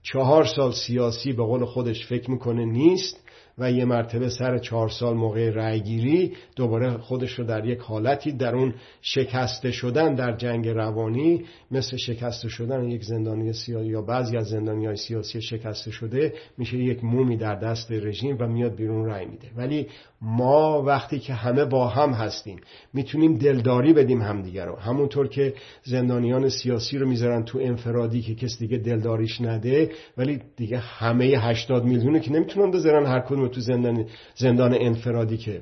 [0.06, 3.26] چهار سال سیاسی به قول خودش فکر می‌کنه نیست
[3.58, 8.56] و یه مرتبه سر چهار سال موقع رأیگیری دوباره خودش رو در یک حالتی در
[8.56, 14.47] اون شکسته شدن در جنگ روانی مثل شکسته شدن یک زندانی سیاسی یا بعضی از
[14.47, 19.26] زندانی های سیاسی شکسته شده میشه یک مومی در دست رژیم و میاد بیرون رأی
[19.26, 19.47] میده.
[19.56, 19.88] ولی
[20.28, 22.59] ما وقتی که همه با هم هستیم
[22.93, 24.76] می‌تونیم دلداری بدیم همدیگه رو.
[24.76, 25.53] همونطور که
[25.84, 31.86] زندانیان سیاسی رو می‌ذارن تو انفرادی که کس دیگه دلداریش نده ولی دیگه همه 80
[31.86, 34.05] میلیونه که نمی‌تونن بذارن هر کدوم تو زندان
[34.36, 35.61] زندان انفرادی که.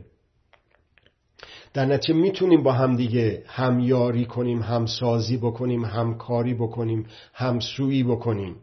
[1.73, 8.55] در نتیجه می‌تونیم با همدیگه همیاری کنیم همسازی بکنیم همکاری بکنیم همسویی بکنیم.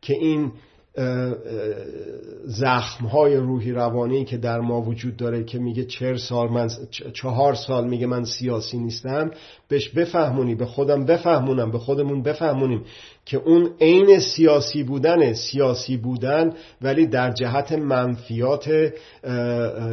[0.00, 0.52] که این
[2.44, 6.68] زخم های روحی روانی که در ما وجود داره که میگه چهار سال من
[7.12, 9.30] چهار سال میگه من سیاسی نیستم
[9.68, 12.84] بهش بفهمونی به خودم بفهمونم به خودمون بفهمونیم
[13.24, 18.92] که اون عین سیاسی بودن سیاسی بودن ولی در جهت منفیات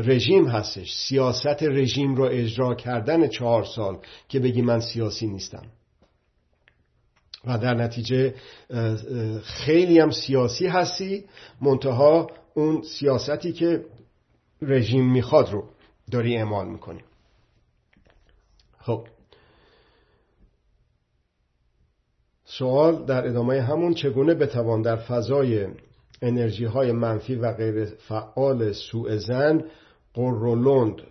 [0.06, 0.94] رژیم هستش.
[0.94, 3.98] سیاست رژیم رو اجرا کردن چهار سال
[4.30, 5.64] که بگی من سیاسی نیستم.
[7.46, 8.34] و در نتیجه
[9.44, 11.26] خیلی هم سیاسی هستی
[11.62, 13.86] منتها اون سیاستی که
[14.62, 15.64] رژیم می‌خواد رو
[16.12, 17.02] داری اعمال می‌کنی.
[18.80, 19.08] خب.
[22.46, 25.68] سوال در ادامه همون چگونه بتوان در فضای
[26.22, 29.64] انرژی های منفی و غیر فعال سوء زن
[30.14, 31.02] قرولند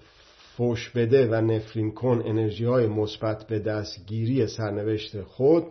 [0.56, 5.66] فوش بده و نفرین کن انرژی های مثبت به دستگیری سرنوشت خود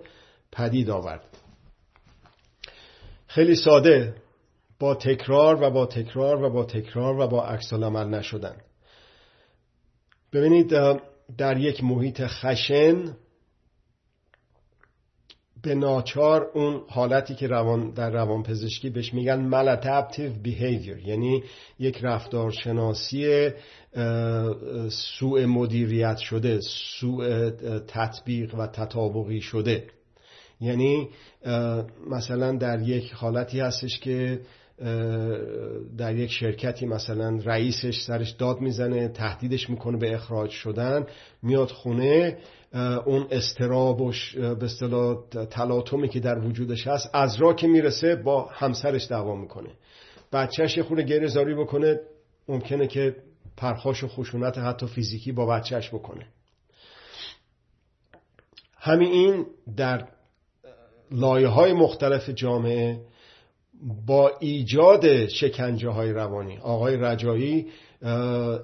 [0.52, 1.38] پدید آورد.
[3.28, 4.16] خیلی ساده
[4.80, 8.56] با تکرار و با تکرار و با تکرار و با عکس عمل نشدن.
[10.34, 10.74] ببینید
[11.38, 13.16] در یک محیط خشن
[15.62, 21.44] به ناچار اون حالتی که روان در روان پزشکی بهش میگن maladaptive behavior یعنی
[21.80, 23.50] یک رفتارشناسی
[24.90, 26.60] سوء مدیریت شده
[27.00, 27.50] سوء
[27.88, 29.88] تطبیق و تطابقی شده.
[30.62, 31.10] یعنی
[32.10, 34.42] مثلا در یک حالتی هستش که
[35.98, 41.06] در یک شرکتی مثلا رئیسش سرش داد می‌زنه تهدیدش می‌کنه به اخراج شدن
[41.44, 42.38] میاد خونه
[43.06, 45.18] اون استراب و به اصطلاح
[45.50, 49.70] تلاطمی که در وجودش هست از را که می‌رسه با همسرش دعوا می‌کنه.
[50.34, 52.00] بچهش خونه گریه زاری بکنه
[52.48, 53.16] ممکنه که
[53.58, 56.26] پرخاش و خشونت حتی فیزیکی با بچهش بکنه.
[58.78, 59.46] همین این
[59.78, 60.08] در
[61.12, 63.00] لایه های مختلف جامعه
[64.06, 66.58] با ایجاد شکنجه های روانی.
[66.58, 67.68] آقای رجایی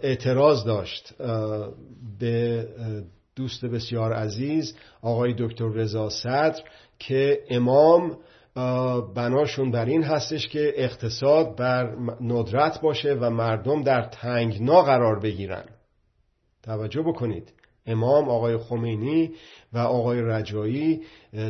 [0.02, 1.14] اعتراض داشت
[2.20, 2.68] به
[3.36, 6.62] دوست بسیار عزیز آقای دکتر رضا صدر
[7.00, 8.18] که امام
[9.16, 15.66] بناشون بر این هستش که اقتصاد بر ندرت باشه و مردم در تنگنا قرار بگیرن.
[16.64, 17.54] توجه بکنید.
[17.86, 19.32] امام آقای خمینی
[19.74, 21.02] و آقای رجایی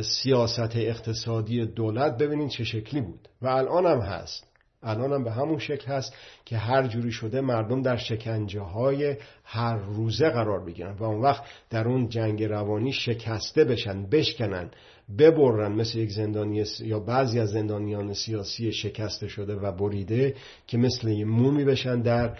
[0.02, 2.18] سیاست اقتصادی دولت.
[2.18, 3.28] ببینید چه شکلی بود.
[3.42, 4.54] و الان هم هست.
[4.84, 6.14] الان هم به همون شکل هست
[6.44, 11.44] که هر جوری شده مردم در شکنجه های هر روزه قرار بگیرن و اون وقت
[11.70, 14.70] در اون جنگ روانی شکسته بشن بشکنن
[15.18, 20.34] ببرن مثل یک زندانی یا بعضی از زندانیان سیاسی شکسته شده و بریده
[20.66, 22.38] که مثل یه مومی بشن در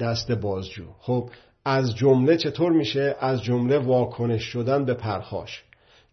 [0.00, 0.84] دست بازجو.
[0.98, 1.30] خب
[1.64, 5.64] از جمله چطور میشه؟ از جمله واکنش شدن به پرخاش.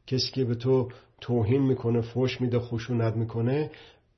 [0.07, 0.89] کسی که به تو
[1.21, 3.71] توهین می‌کنه فوش میده خشونت می‌کنه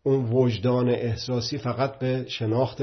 [0.04, 2.82] اون وجدان احساسی فقط به شناخت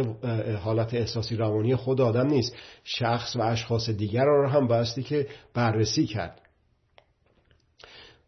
[0.63, 2.57] حالت احساسی روانی خود آدم نیست.
[2.85, 6.41] شخص و اشخاص دیگر رو هم بایستی که بررسی کرد.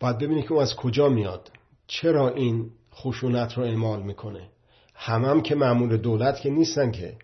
[0.00, 1.50] باید ببینی که اون از کجا میاد.
[1.86, 4.48] چرا این خشونت رو اعمال می‌کنه؟
[4.94, 7.16] همم هم که معمول دولت که نیستن که.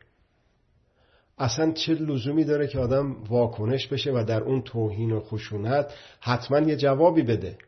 [1.38, 6.60] اصلا چه لزومی داره که آدم واکنش بشه و در اون توهین و خشونت حتما
[6.60, 7.58] یه جوابی بده؟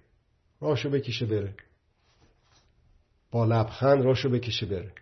[0.61, 1.55] راشو بکشه بره.
[3.31, 4.93] با لبخند راشو بکشه بره.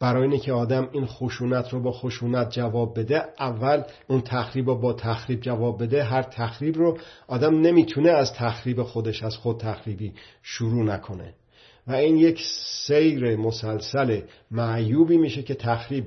[0.00, 4.80] برای اینه که آدم این خشونت رو با خشونت جواب بده اول اون تخریب رو
[4.80, 6.04] با تخریب جواب بده.
[6.04, 10.12] هر تخریب رو آدم نمی‌تونه از تخریب خودش از خود تخریبی
[10.42, 11.34] شروع نکنه.
[11.86, 12.40] و این یک
[12.86, 16.06] سیر مسلسل معیوبی میشه که تخریب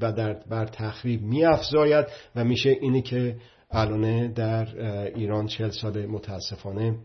[0.49, 3.35] بر تخریب میافزاید و میشه اینی که
[3.71, 4.67] الانه در
[5.15, 6.95] ایران چل سال متاسفانه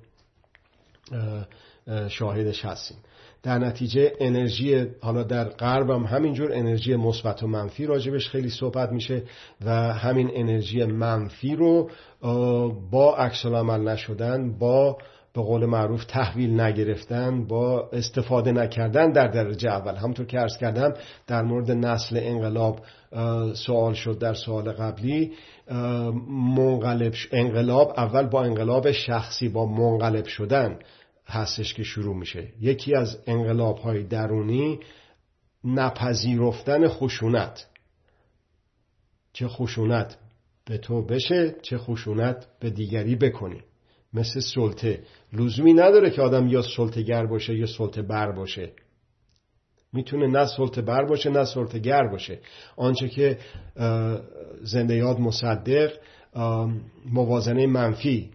[2.08, 2.96] شاهدش هستیم.
[3.42, 8.92] در نتیجه انرژی حالا در غرب هم همینجور انرژی مثبت و منفی راجبش خیلی صحبت
[8.92, 9.22] میشه
[9.64, 11.90] و همین انرژی منفی رو
[12.90, 14.98] با عکس نشدن با
[15.34, 19.94] به قول معروف تحویل نگرفتن با استفاده نکردن در درجه اول.
[19.94, 20.94] همطور که ارز کردم
[21.26, 22.80] در مورد نسل انقلاب
[23.54, 25.32] سوال شد در سوال قبلی.
[26.28, 30.78] منقلب انقلاب اول با انقلاب شخصی با منقلب شدن
[31.26, 32.48] هستش که شروع میشه.
[32.60, 34.80] یکی از انقلاب های درونی
[35.64, 37.66] نپذیرفتن خشونت.
[39.32, 40.18] چه خشونت
[40.66, 43.60] به تو بشه چه خشونت به دیگری بکنی.
[44.14, 45.02] مثل سلطه.
[45.32, 48.72] لزومی نداره که آدم یا سلطه گر باشه یا سلطه بر باشه.
[49.92, 52.38] می‌تونه نه سلطه بر باشه نه سلطه گر باشه.
[52.76, 53.38] آنچه که
[54.62, 55.92] زنده یاد مصدق
[57.12, 58.30] موازنه منفی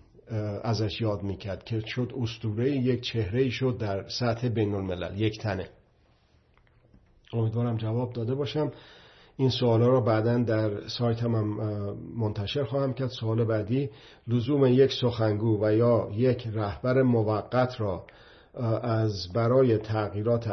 [0.64, 5.69] ازش یاد می‌کرد که شد استوره یک چهره شد در سطح بین الملل یک تنه.
[7.34, 8.72] امیدوارم جواب داده باشم.
[9.40, 11.32] این سوالا رو بعدا در سایت هم,
[12.18, 13.10] منتشر خواهم کرد.
[13.10, 13.90] سوال بعدی
[14.28, 18.06] لزوم یک سخنگو و یا یک رهبر موقت را
[18.84, 20.48] از برای تغییرات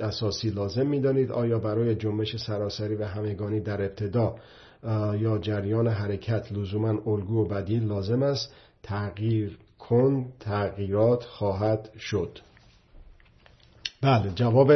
[0.00, 4.34] اساسی لازم می‌دانید؟ آیا برای جنبش سراسری و همگانی در ابتدا
[5.18, 12.38] یا جریان حرکت لزوما الگو و بدیل لازم است؟ تغییر کن تغییرات خواهد شد.
[14.02, 14.72] بله جواب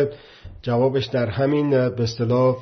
[0.62, 2.56] جوابش در همین به اصطلاح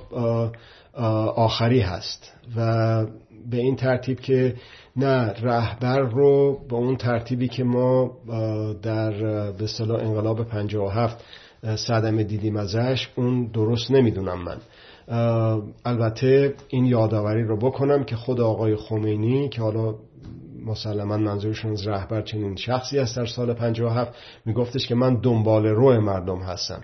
[1.36, 2.32] آخری هست.
[2.56, 3.06] و
[3.50, 4.54] به این ترتیب که
[4.96, 8.10] نه رهبر رو به اون ترتیبی که ما
[8.82, 9.10] در
[9.52, 11.24] به اصطلاح انقلاب 57
[11.76, 14.58] صدمه دیدیم ازش اون درست نمی‌دونم من.
[15.84, 19.94] البته این یادآوری رو بکنم که خود آقای خمینی که حالا
[20.66, 23.16] مسلما منظورشون از رهبر چنین شخصی است.
[23.16, 24.14] در سال 57
[24.44, 26.80] میگفتش که من دنبال روی مردم هستم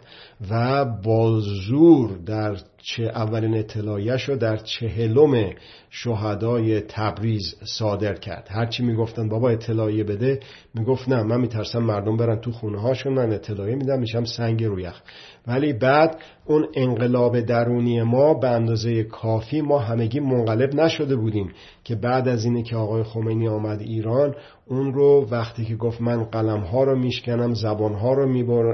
[0.51, 5.51] و با زور در چه اولین اطلاعیش رو در چهلم
[5.90, 8.48] شهدای تبریز صادر کرد.
[8.51, 10.40] هرچی می‌گفتن بابا اطلاعیه بده
[10.74, 14.80] می‌گفت نه من میترسم مردم برن تو خونه هاشون من اطلاعیه میدم میشم سنگ رو
[14.80, 15.01] یخ.
[15.47, 16.16] ولی بعد
[16.47, 21.53] اون انقلاب درونی ما به اندازه کافی ما همگی منقلب نشده بودیم
[21.85, 24.35] که بعد از اینه که آقای خمینی آمد ایران
[24.66, 28.29] اون رو وقتی که گفت من قلم ها رو میشکنم زبان ها رو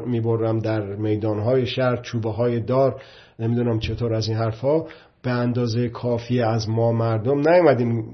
[0.06, 3.02] می‌برم در میدان های شهر چوبه های دار
[3.38, 4.84] نمی‌دونم چطور از این حرفا
[5.22, 8.04] به اندازه کافی از ما مردم نیومدیم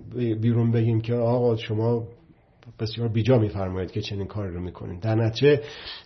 [0.41, 2.05] بیرون بگیم که آقا شما
[2.81, 4.99] بسیار بیجا میفرمایید که چنین کاری رو می‌کنین.
[4.99, 5.63] در نتیجه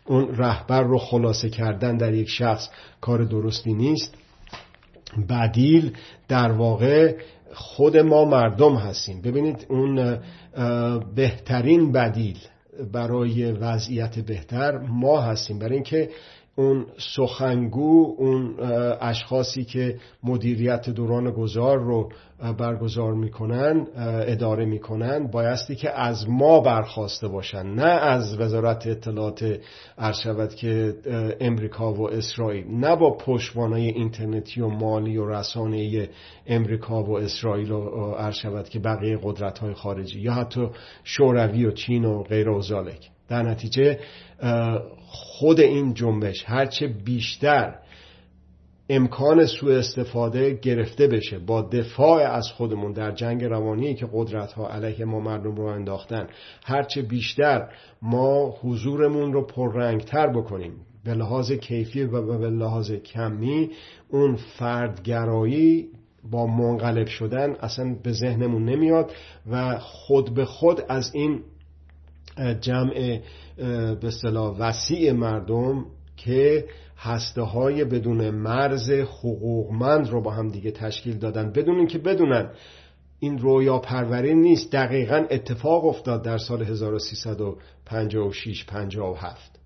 [0.07, 2.69] اون رهبر رو خلاصه کردن در یک شخص
[3.01, 4.15] کار درستی نیست.
[5.29, 5.93] بدیل
[6.29, 7.15] در واقع
[7.53, 9.23] خود ما مردم هستیم.
[9.23, 10.19] ببینید اون
[11.15, 12.39] بهترین بدیل
[12.93, 15.59] برای وضعیت بهتر ما هستیم.
[15.59, 16.11] برای اینکه
[16.57, 16.87] اون
[17.17, 18.61] سخنگو اون
[19.01, 22.09] اشخاصی که مدیریت دوران گذار رو
[22.59, 23.87] برگزار می‌کنن
[24.27, 29.59] اداره می‌کنن بایستی که از ما برخواسته باشن نه از وزارت اطلاعات
[29.99, 30.95] عرض که
[31.41, 36.09] امریکا و اسرائیل نه با پشتوانای اینترنتی و مالی و رسانه
[36.47, 40.69] امریکا و اسرائیل و عرض که بقیه قدرت های خارجی یا حتی
[41.05, 42.63] شوروی و چین و غیر و
[43.31, 43.99] در نتیجه
[45.07, 47.75] خود این جنبش هرچه بیشتر
[48.89, 54.69] امکان سوء استفاده گرفته بشه با دفاع از خودمون در جنگ روانی که قدرت ها
[54.69, 56.27] علیه ما مردم رو انداختن
[56.65, 57.69] هرچه بیشتر
[58.03, 60.73] ما حضورمون رو پررنگتر بکنیم
[61.05, 63.71] به لحاظ کیفی و به لحاظ کمی
[64.09, 65.89] اون فردگرایی
[66.31, 69.13] با منقلب شدن اصلا به ذهنمون نمیاد
[69.51, 71.41] و خود به خود از این
[72.61, 73.21] جمع
[74.01, 75.85] به اصطلاح وسیع مردم
[76.17, 76.65] که
[76.97, 81.53] هسته های بدون مرز حقوقمند رو با هم دیگه تشکیل دادن.
[81.53, 82.51] بدون اینکه بدونن
[83.19, 84.73] این رویا پروری نیست.
[84.73, 89.61] دقیقا اتفاق افتاد در سال 1356 57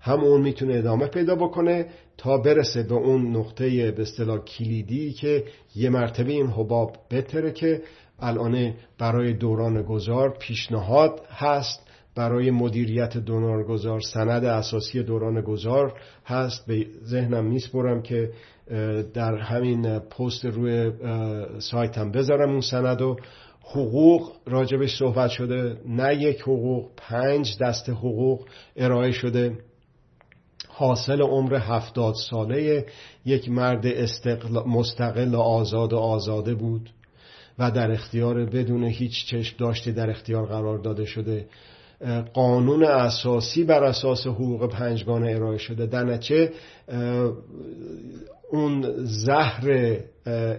[0.00, 1.86] هم اون می‌تونه ادامه پیدا بکنه
[2.18, 5.44] تا برسه به اون نقطه به اصطلاح کلیدی که
[5.76, 7.82] یه مرتبه این حباب بهتره که
[8.20, 11.88] الان برای دوران گذار پیشنهاد هست.
[12.14, 16.66] برای مدیریت دونارگذار سند اساسی دوران گذار هست.
[16.66, 18.30] به ذهنم میسپرم که
[19.14, 20.92] در همین پست روی
[21.58, 23.16] سایتم بذارم اون سند و
[23.64, 25.76] حقوق راجبش صحبت شده.
[25.88, 29.58] نه یک حقوق پنج دست حقوق ارائه شده.
[30.68, 32.86] حاصل عمر هفتاد ساله.
[33.24, 33.86] یک مرد
[34.66, 36.90] مستقل آزاد و آزاده بود
[37.58, 41.46] و در اختیار بدون هیچ چشم داشته در اختیار قرار داده شده.
[42.34, 45.86] قانون اساسی بر اساس حقوق پنجگانه ارائه شده.
[45.86, 46.50] در نتیجه
[48.50, 49.96] اون زهر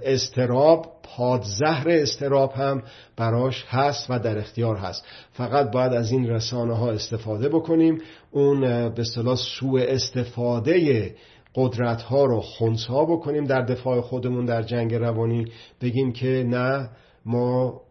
[0.03, 2.83] استراب پادزهر استراب هم
[3.17, 5.05] براش هست و در اختیار هست.
[5.31, 8.01] فقط باید از این رسانه ها استفاده بکنیم.
[8.31, 11.15] اون به اصطلاح سوء استفاده
[11.55, 13.43] قدرت ها رو خونسا بکنیم.
[13.43, 15.45] در دفاع خودمون در جنگ روانی
[15.81, 16.89] بگیم که نه
[17.25, 17.81] ما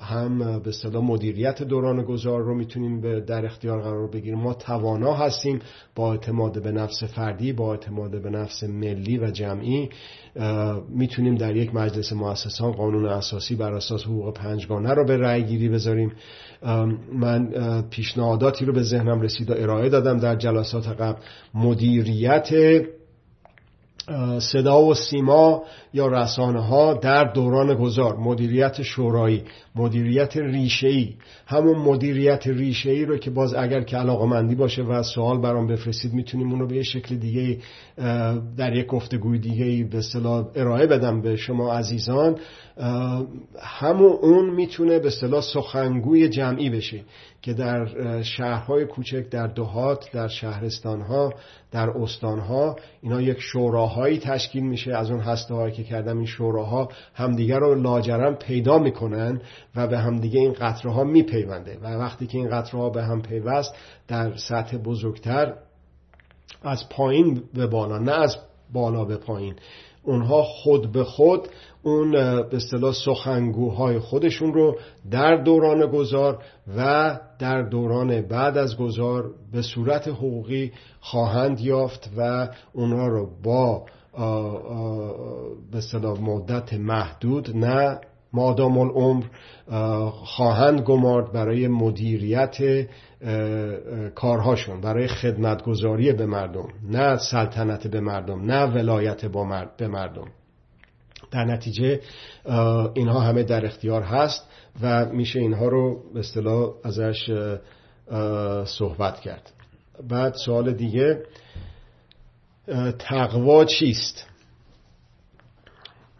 [0.00, 4.38] هم به صدا مدیریت دوران گذار رو می‌تونیم در اختیار قرار بگیریم.
[4.38, 5.58] ما توانا هستیم
[5.94, 9.88] با اعتماد به نفس فردی با اعتماد به نفس ملی و جمعی.
[10.88, 15.68] می‌تونیم در یک مجلس مؤسسان قانون اساسی بر اساس حقوق پنجگانه رو به رأی گیری
[15.68, 16.12] بذاریم.
[17.12, 17.52] من
[17.90, 20.18] پیشنهاداتی رو به ذهنم رسید و ارائه دادم.
[20.18, 21.20] در جلسات قبل
[21.54, 22.48] مدیریت
[24.38, 25.62] صدا و سیما
[25.92, 29.42] یا رسانه ها در دوران گذار مدیریت شورایی
[29.74, 31.14] مدیریت ریشه‌ای.
[31.46, 36.50] همون مدیریت ریشه‌ای رو که باز اگر که علاقمندی باشه و سوال برام بفرستید می‌تونیم
[36.50, 37.58] اون رو به شکل دیگه
[38.56, 42.36] در یک گفتگوی دیگه به اصطلاح ارائه بدم به شما عزیزان.
[43.60, 47.00] همون اون می‌تونه به اصطلاح سخنگوی جمعی بشه
[47.42, 51.32] که در شهرهای کوچک در دهات در شهرستانها
[51.72, 54.94] در استانها اینا یک شوراهایی تشکیل میشه.
[54.94, 59.40] از اون هسته هایی که کردم این شوراها همدیگه رو لاجرم پیدا می‌کنن
[59.76, 61.78] و به همدیگه این قطره ها میپیونده.
[61.82, 63.74] و وقتی که این قطره ها به هم پیوست
[64.08, 65.54] در سطح بزرگتر
[66.62, 68.36] از پایین به بالا نه از
[68.72, 69.54] بالا به پایین.
[70.04, 71.48] اونها خود به خود
[71.82, 74.76] اون به اصطلاح سخنگوهای خودشون رو
[75.10, 76.38] در دوران گذار
[76.76, 83.84] و در دوران بعد از گذار به صورت حقوقی خواهند یافت و اونها رو با
[85.72, 88.00] به اصطلاح مدت محدود نه
[88.34, 89.24] مادام العمر
[90.10, 92.86] خواهند گمارد برای مدیریت
[94.14, 99.24] کارهاشون برای خدمتگذاری به مردم نه سلطنت به مردم نه ولایت
[99.76, 100.28] به مردم.
[101.30, 102.00] در نتیجه
[102.94, 104.48] اینها همه در اختیار هست
[104.82, 107.30] و میشه اینها رو به اصطلاح ازش
[108.64, 109.52] صحبت کرد.
[110.08, 111.22] بعد سوال دیگه
[112.98, 114.26] تقوا چیست؟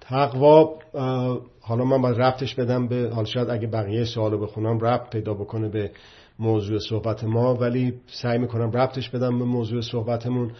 [0.00, 0.78] تقوا
[1.66, 5.68] حالا من باید ربطش بدم به حالا شاید اگه بقیه سوالو بخونم ربط پیدا بکنه
[5.68, 5.90] به
[6.38, 10.52] موضوع صحبت ما ولی سعی می‌کنم ربطش بدم به موضوع صحبتمون.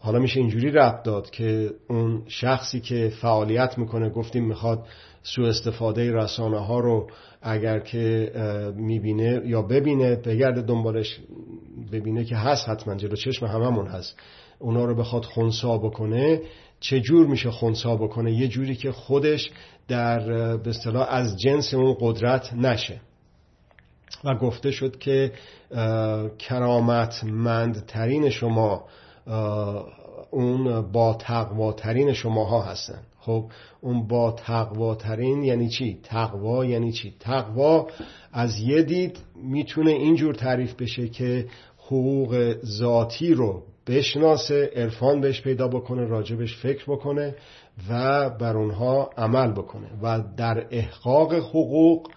[0.00, 4.86] حالا میشه اینجوری ربط داد که اون شخصی که فعالیت می‌کنه گفتیم می‌خواد
[5.22, 7.10] سوء استفاده رسانه ها رو
[7.42, 8.32] اگر که
[8.76, 11.20] می‌بینه یا ببینه بگرده دنبالش
[11.92, 14.16] ببینه که هست حتما جلو چشم هممون هست.
[14.58, 16.40] اونا رو بخواد خونسا بکنه.
[16.84, 19.50] چه جور میشه خونسا بکنه یه جوری که خودش
[19.88, 20.18] در
[20.56, 23.00] به اصطلاح از جنس اون قدرت نشه
[24.24, 25.32] و گفته شد که
[26.38, 28.84] کرامتمندترین شما
[30.30, 33.44] اون با تقواترین شماها هستن خب
[33.80, 37.86] اون با تقواترین یعنی چی؟ تقوا یعنی چی؟ تقوا
[38.32, 41.46] از یه دید می‌تونه اینجور تعریف بشه که
[41.78, 47.34] حقوق ذاتی رو بشناسه عرفان بهش پیدا بکنه راجبش فکر بکنه
[47.90, 49.88] و بر اونها عمل بکنه.
[50.02, 52.10] و در احقاق حقوق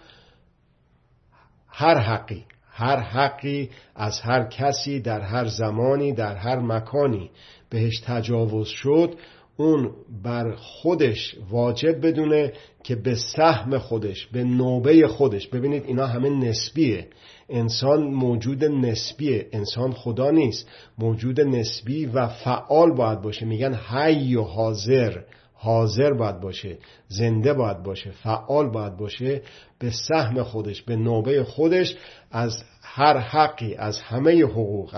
[1.68, 7.30] هر حقی هر حقی از هر کسی در هر زمانی در هر مکانی
[7.70, 9.14] بهش تجاوز شد
[9.56, 9.90] اون
[10.24, 12.52] بر خودش واجب بدونه
[12.84, 17.08] که به سهم خودش به نوبه خودش ببینید اینا همه نسبیه.
[17.48, 19.48] انسان موجود نسبیه.
[19.52, 20.68] انسان خدا نیست.
[20.98, 23.46] موجود نسبی و فعال باید باشه.
[23.46, 25.18] میگن حی و حاضر.
[25.54, 26.78] حاضر باید باشه.
[27.08, 28.10] زنده باید باشه.
[28.10, 29.42] فعال باید باشه.
[29.78, 31.96] به سهم خودش به نوبه خودش
[32.30, 34.94] از هر حقی از همه حقوق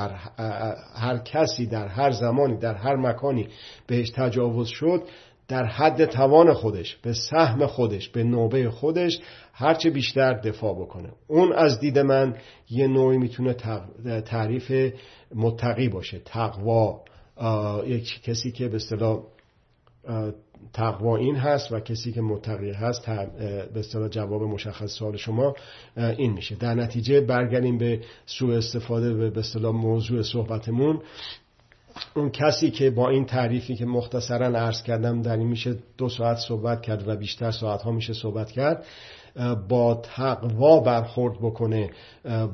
[0.94, 3.48] هر, کسی در هر زمانی در هر مکانی
[3.86, 5.02] بهش تجاوز شد
[5.50, 9.20] در حد توان خودش به سهم خودش به نوبه خودش
[9.52, 11.08] هرچه بیشتر دفاع بکنه.
[11.26, 12.36] اون از دید من
[12.70, 13.54] یه نوعی می‌تونه
[14.24, 14.92] تعریف
[15.34, 16.20] متقی باشه.
[16.24, 17.00] تقوا
[17.86, 19.20] یک کسی که به اصطلاح
[20.72, 23.06] تقوا این هست و کسی که متقی هست
[23.74, 25.54] به اصطلاح جواب مشخص سوال شما
[25.96, 26.54] این میشه.
[26.54, 31.00] در نتیجه برگردیم به سوء استفاده به اصطلاح موضوع صحبتمون.
[32.16, 36.38] اون کسی که با این تعریفی که مختصرا عرض کردم در این میشه دو ساعت
[36.38, 38.84] صحبت کرد و بیشتر ساعت ها میشه صحبت کرد
[39.68, 41.90] با تقوا برخورد بکنه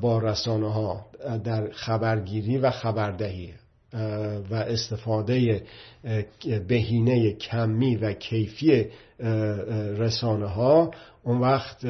[0.01, 1.05] با رسانه ها
[1.43, 3.53] در خبرگیری و خبردهی
[4.49, 5.63] و استفاده
[6.67, 8.85] بهینه کمی و کیفی
[9.97, 10.91] رسانه ها
[11.23, 11.85] اون وقت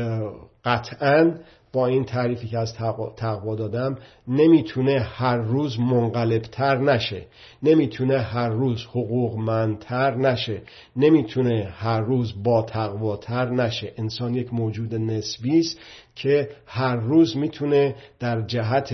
[0.66, 1.34] قطعا
[1.74, 2.74] با این تعریفی که از
[3.18, 7.26] تقوا دادم نمی‌تونه هر روز منقلبتر نشه.
[7.64, 10.62] نمی‌تونه هر روز حقوقمندتر نشه.
[10.96, 13.94] نمی‌تونه هر روز با تقواتر نشه.
[13.98, 15.80] انسان یک موجود نسبی است
[16.16, 18.94] که هر روز می‌تونه در جهت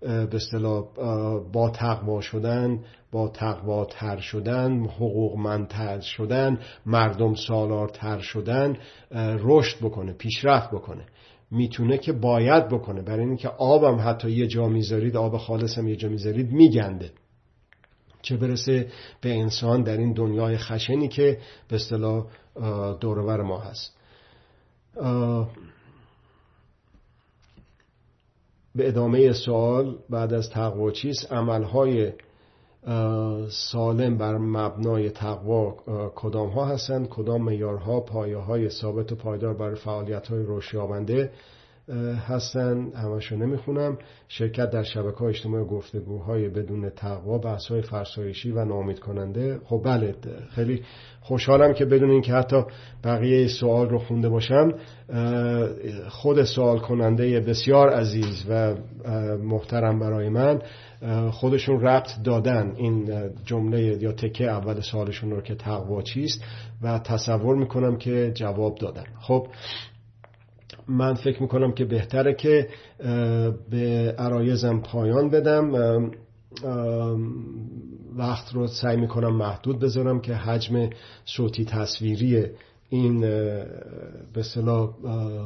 [0.00, 0.84] به اصطلاح
[1.52, 2.78] با تقوا شدن
[3.12, 8.76] با تقواتر شدن حقوقمندتر شدن مردم سالارتر شدن
[9.38, 11.04] رشد بکنه پیشرفت بکنه.
[11.50, 13.02] می‌تونه که باید بکنه.
[13.02, 17.10] برای اینکه آبم حتی یه جا می‌ذارید آب خالصم یه جا می‌ذارید میگنده.
[18.22, 18.88] چه برسه
[19.20, 22.26] به انسان در این دنیای خشنی که به اصطلاح
[23.00, 23.96] دورور ما هست.
[28.74, 32.12] به ادامه سوال بعد از تقوا چیست؟ عملهای
[33.50, 35.76] سالم بر مبنای تقوا
[36.14, 40.42] کدام ها هستند؟ کدام معیارها پایه های ثابت و پایدار برای فعالیت های
[42.28, 43.98] هستن همشو نمی‌خونم.
[44.28, 50.14] شرکت در شبکه های اجتماعی گفتگوهای بدون تقوا بحث فرسایشی و نامید کننده خب بله
[50.54, 50.82] خیلی
[51.20, 52.62] خوشحالم که بدون اینکه حتی
[53.04, 54.74] بقیه سوال رو خونده باشم
[56.08, 58.74] خود سوال کننده بسیار عزیز و
[59.42, 60.62] محترم برای من
[61.30, 62.72] خودشون ربط دادن.
[62.76, 63.12] این
[63.44, 66.44] جمله یا تکه اول سوالشون رو که تقوا چیست؟
[66.82, 69.04] و تصور می‌کنم که جواب دادن.
[69.20, 69.46] خب
[70.88, 72.68] من فکر می‌کنم که بهتره که
[73.70, 75.72] به عرایزم پایان بدم.
[78.16, 80.90] وقت رو سعی می‌کنم محدود بذارم که حجم
[81.24, 82.46] صوتی تصویری
[82.88, 83.20] این
[84.34, 84.90] به صلاح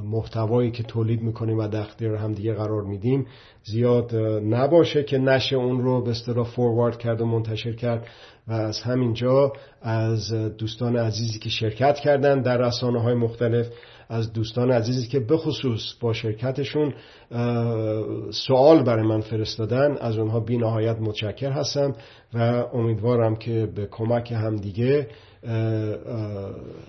[0.05, 3.27] محتوایی که تولید می‌کنیم و در اختیار هم دیگه قرار میدیم
[3.65, 8.07] زیاد نباشه که نشه اون رو به اصطلاح فوروارد کرد و منتشر کرد.
[8.49, 9.53] و از همینجا
[9.83, 13.67] از دوستان عزیزی که شرکت کردن در رسانه های مختلف
[14.09, 16.95] از دوستان عزیزی که بخصوص با شرکتشون
[18.31, 19.97] سوال برای من فرستادن.
[20.01, 21.93] از اونها بی نهایت متشکر هستم
[22.35, 22.39] و
[22.73, 25.09] امیدوارم که به کمک همدیگه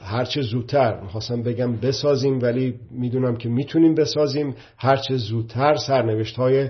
[0.01, 4.55] هرچه زودتر می‌خواستم بگم بسازیم ولی می‌دونم که می‌تونیم بسازیم.
[4.77, 6.69] هرچه زودتر سرنوشت های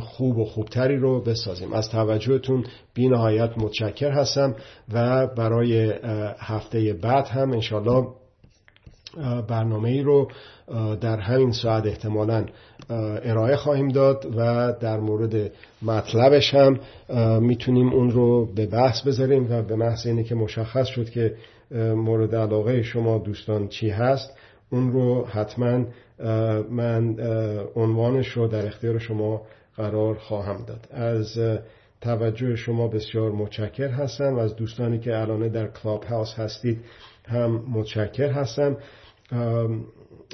[0.00, 1.72] خوب و خوبتری رو بسازیم.
[1.72, 2.64] از توجهتون
[2.94, 4.54] بی نهایت متشکر هستم
[4.92, 5.92] و برای
[6.38, 8.06] هفته بعد هم انشالله
[9.48, 10.28] برنامه ای رو
[11.00, 12.46] در همین ساعت احتمالا
[13.22, 15.50] ارائه خواهیم داد و در مورد
[15.82, 16.80] مطلبش هم
[17.40, 21.34] می‌تونیم اون رو به بحث بذاریم و به محض اینه که مشخص شد که
[21.94, 24.38] مورد علاقه شما دوستان چی هست
[24.70, 25.84] اون رو حتما
[26.70, 27.16] من
[27.76, 29.42] عنوانش رو در اختیار شما
[29.76, 30.88] قرار خواهم داد.
[30.90, 31.38] از
[32.00, 36.80] توجه شما بسیار متشکر هستم و از دوستانی که الان در کلاب هاوس هستید
[37.26, 38.76] هم متشکر هستم.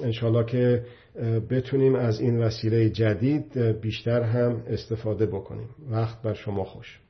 [0.03, 0.85] انشالله که
[1.51, 5.69] بتونیم از این وسیله جدید بیشتر هم استفاده بکنیم.
[5.91, 7.01] وقت بر شما خوش.